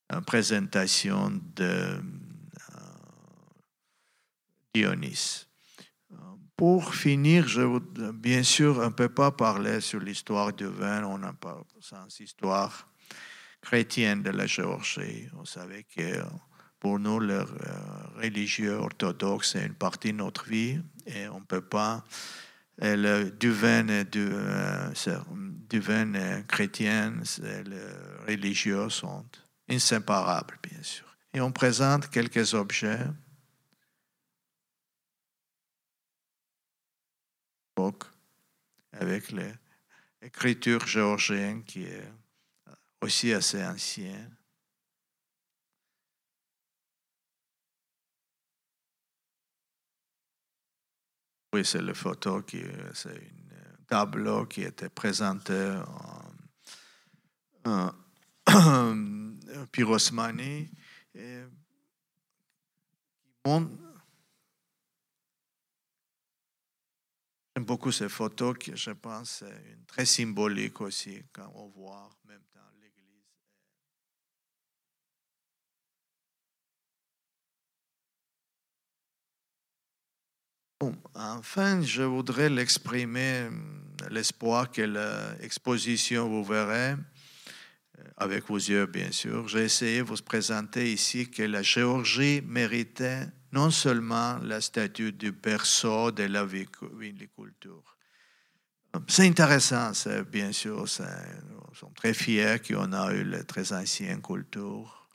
[0.10, 2.01] une présentation de euh,
[4.74, 5.47] Dionys.
[6.56, 7.80] Pour finir, je,
[8.12, 12.08] bien sûr, on ne peut pas parler sur l'histoire du vin, on n'a pas sans
[12.20, 12.92] histoire
[13.64, 15.30] chrétienne de la Géorgie.
[15.34, 16.22] Vous savez que
[16.80, 17.45] pour nous, le euh,
[18.18, 22.03] religieux orthodoxe est une partie de notre vie et on ne peut pas.
[22.80, 24.93] le, du vin, du, euh,
[25.72, 27.82] vin chrétien et le
[28.28, 29.26] religieux sont
[29.70, 31.05] inséparables, bien sûr.
[31.34, 32.99] Et on présente quelques objets
[38.93, 39.34] avec
[40.22, 42.11] l'écriture géorgienne qui est
[43.04, 44.36] aussi assez ancienne.
[51.54, 55.80] Oui, c'est le photo qui c'est un tableau qui était présenté
[57.66, 57.91] en, en
[67.56, 72.41] J'aime beaucoup ces photos qui, je pense, c'est très symbolique aussi quand on voit même
[72.56, 73.28] dans l'église.
[81.15, 83.49] Enfin, je voudrais l'exprimer,
[84.09, 84.81] l'espoir que
[85.41, 86.95] l'exposition, vous verrez,
[88.17, 93.27] avec vos yeux bien sûr, j'ai essayé de vous présenter ici que la Géorgie méritait
[93.51, 97.97] non seulement la statue du berceau de la viticulture.
[99.07, 99.91] C'est intéressant,
[100.31, 105.07] bien sûr, nous sommes très fiers qu'on a eu la très ancienne culture,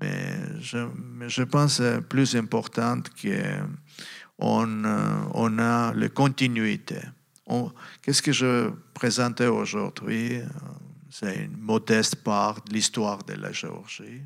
[0.00, 3.68] mais je, pense que plus important qu'on
[4.38, 4.84] on
[5.58, 7.00] a la continuité.
[8.02, 10.40] Qu'est-ce que je présentais aujourd'hui?
[11.10, 14.22] C'est une modeste part de l'histoire de la Géorgie,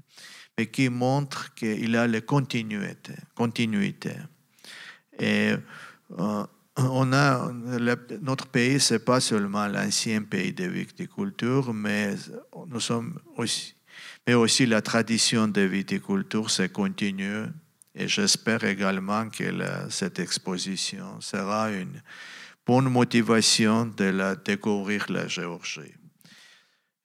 [0.57, 3.15] mais qui montre qu'il a la continuité.
[3.35, 4.15] continuité.
[5.19, 5.55] Et
[6.19, 6.47] euh,
[6.77, 7.53] on a,
[8.23, 12.15] notre pays, ce n'est pas seulement l'ancien pays de viticulture, mais
[12.67, 13.75] nous sommes aussi,
[14.27, 17.45] mais aussi la tradition de viticulture se continue.
[17.95, 19.45] Et j'espère également que
[19.91, 22.01] cette exposition sera une
[22.65, 25.95] bonne motivation de découvrir la Géorgie.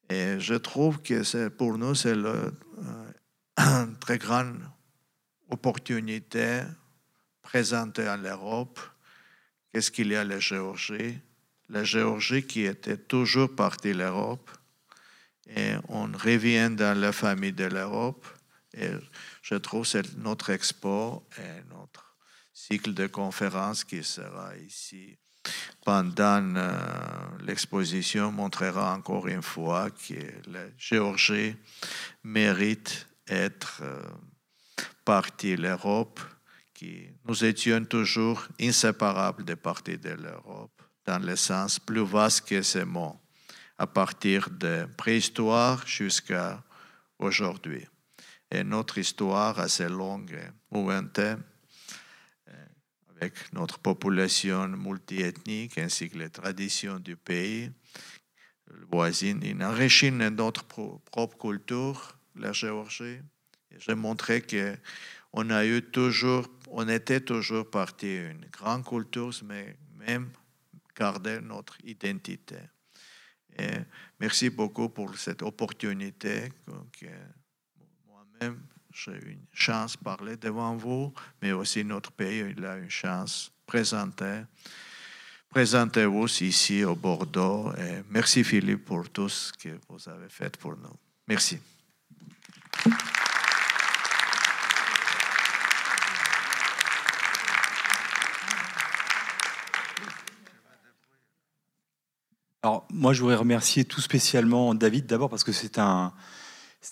[0.10, 2.52] Et je trouve que pour nous, c'est une
[3.60, 4.60] euh, très grande
[5.50, 6.62] opportunité
[7.42, 8.80] présentée à l'Europe.
[9.72, 11.18] Qu'est-ce qu'il y a la Géorgie?
[11.70, 14.52] La Géorgie qui était toujours partie de l'Europe.
[15.48, 18.26] Et on revient dans la famille de l'Europe.
[19.46, 22.16] Je trouve que notre expo et notre
[22.52, 25.20] cycle de conférences qui sera ici
[25.86, 26.72] pendant euh,
[27.46, 30.16] l'exposition montrera encore une fois que
[30.50, 31.56] la Géorgie
[32.24, 34.02] mérite d'être euh,
[35.04, 36.20] partie de l'Europe,
[36.74, 36.86] que
[37.26, 42.80] nous étions toujours inséparables des parties de l'Europe, dans le sens plus vaste que ce
[42.80, 43.16] mot,
[43.78, 46.64] à partir de préhistoire jusqu'à
[47.20, 47.86] aujourd'hui.
[48.64, 51.36] Notre histoire assez longue et mouvementée
[53.16, 57.72] avec notre population multiethnique ainsi que les traditions du pays
[58.92, 59.42] voisine.
[59.44, 63.20] Il enrichit notre propre culture, la Géorgie.
[63.78, 64.78] J'ai montré que
[65.34, 70.30] on a eu toujours, on était toujours parti une grande culture, mais même
[70.98, 72.58] garder notre identité.
[74.20, 76.52] Merci beaucoup pour cette opportunité
[78.40, 78.60] moi-même
[78.94, 83.52] j'ai une chance de parler devant vous, mais aussi notre pays, il a une chance
[83.52, 84.42] de présenter.
[85.50, 87.74] Présentez-vous ici au Bordeaux.
[88.10, 90.96] Merci Philippe pour tout ce que vous avez fait pour nous.
[91.28, 91.60] Merci.
[102.64, 106.14] Alors, moi, je voudrais remercier tout spécialement David, d'abord parce que c'est un,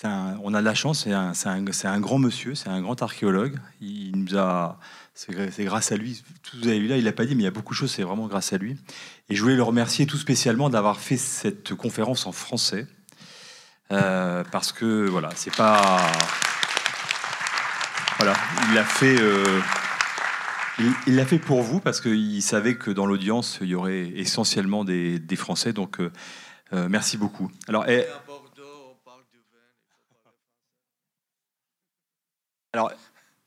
[0.04, 1.48] on a de la chance, c'est
[1.88, 3.58] un, grand monsieur, c'est un grand archéologue.
[3.82, 4.80] Il nous a,
[5.14, 7.46] c'est grâce à lui, tout vous avez vu là, il l'a pas dit, mais il
[7.46, 8.78] y a beaucoup de choses, c'est vraiment grâce à lui.
[9.30, 12.88] Et je voulais le remercier tout spécialement d'avoir fait cette conférence en français,
[13.92, 16.12] euh, parce que voilà, c'est pas,
[18.18, 18.34] voilà,
[18.68, 19.20] il l'a fait.
[19.20, 19.62] Euh,
[21.06, 24.84] il l'a fait pour vous parce qu'il savait que dans l'audience il y aurait essentiellement
[24.84, 27.52] des, Français, donc euh, merci beaucoup.
[27.68, 28.08] Alors, et,
[32.76, 32.92] Alors,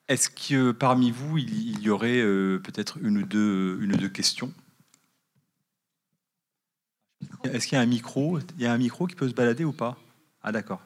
[0.06, 4.52] est-ce que parmi vous, il y aurait euh, peut-être une, ou deux, questions?
[7.42, 8.38] Est-ce qu'il y a un micro?
[8.56, 9.98] Il y a un micro qui peut se balader ou pas?
[10.44, 10.80] Ah d'accord.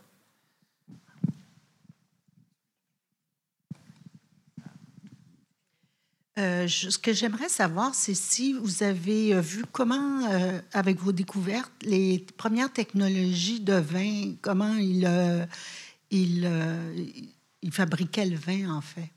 [6.38, 10.26] Euh, ce que j'aimerais savoir, c'est si vous avez euh, vu comment,
[10.72, 15.06] avec vos découvertes, les premières technologies de vin, comment ils,
[16.10, 16.48] il,
[17.62, 19.10] il fabriquait le vin, en fait.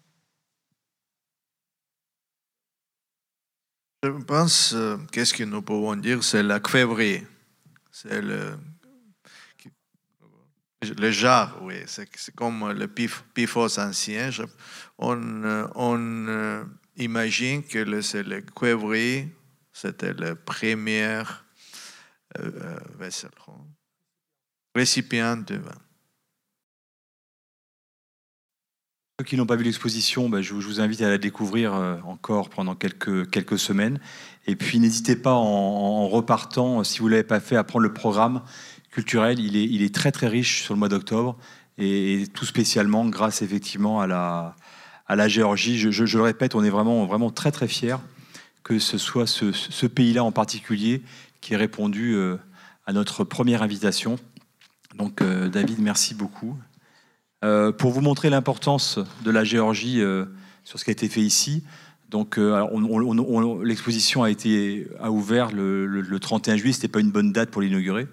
[4.04, 7.24] Je pense, euh, qu'est-ce que nous pouvons dire, c'est la cuivrerie.
[7.90, 8.58] C'est le,
[10.82, 11.76] le jar, oui.
[11.86, 14.30] C'est comme le pif, pifos ancien.
[14.98, 16.66] on, euh, euh,
[16.98, 19.30] imagine que c'est le cuivrerie,
[19.72, 21.24] c'était le premier
[24.76, 25.83] récipient de vin.
[29.26, 32.76] Qui n'ont pas vu l'exposition, bah, je, vous invite à la découvrir euh, encore pendant
[32.76, 34.00] quelques, quelques semaines.
[34.48, 37.94] Et puis n'hésitez pas en, repartant, si vous ne l'avez pas fait, à prendre le
[37.94, 38.42] programme
[38.92, 39.40] culturel.
[39.40, 41.38] Il est, il est très très riche sur le mois d'octobre
[41.78, 44.56] et, tout spécialement grâce effectivement à la,
[45.08, 45.78] à la Géorgie.
[45.78, 47.98] Je, le répète, on est vraiment, vraiment très très fiers
[48.64, 51.02] que ce soit ce, pays-là en particulier
[51.42, 52.38] qui ait répondu euh,
[52.86, 54.18] à notre première invitation.
[54.96, 56.58] Donc euh, David, merci beaucoup.
[57.44, 60.26] Euh, pour vous montrer l'importance de la Géorgie euh,
[60.64, 61.64] sur ce qui a été fait ici,
[62.10, 66.74] Donc, l'exposition a été a ouvert le, le 31 juillet.
[66.74, 68.08] C'était pas une bonne date pour l'inaugurer.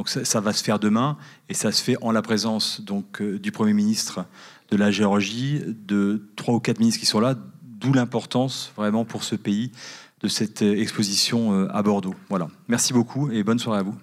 [0.00, 1.18] Donc ça, va se faire demain
[1.50, 4.24] et ça se fait en la présence donc euh, du Premier ministre
[4.70, 9.24] de la Géorgie, de trois ou quatre ministres qui sont là, d'où l'importance vraiment pour
[9.24, 9.72] ce pays
[10.22, 12.14] de cette euh, exposition euh, à Bordeaux.
[12.30, 12.48] Voilà.
[12.66, 13.94] Merci beaucoup et bonne soirée à vous.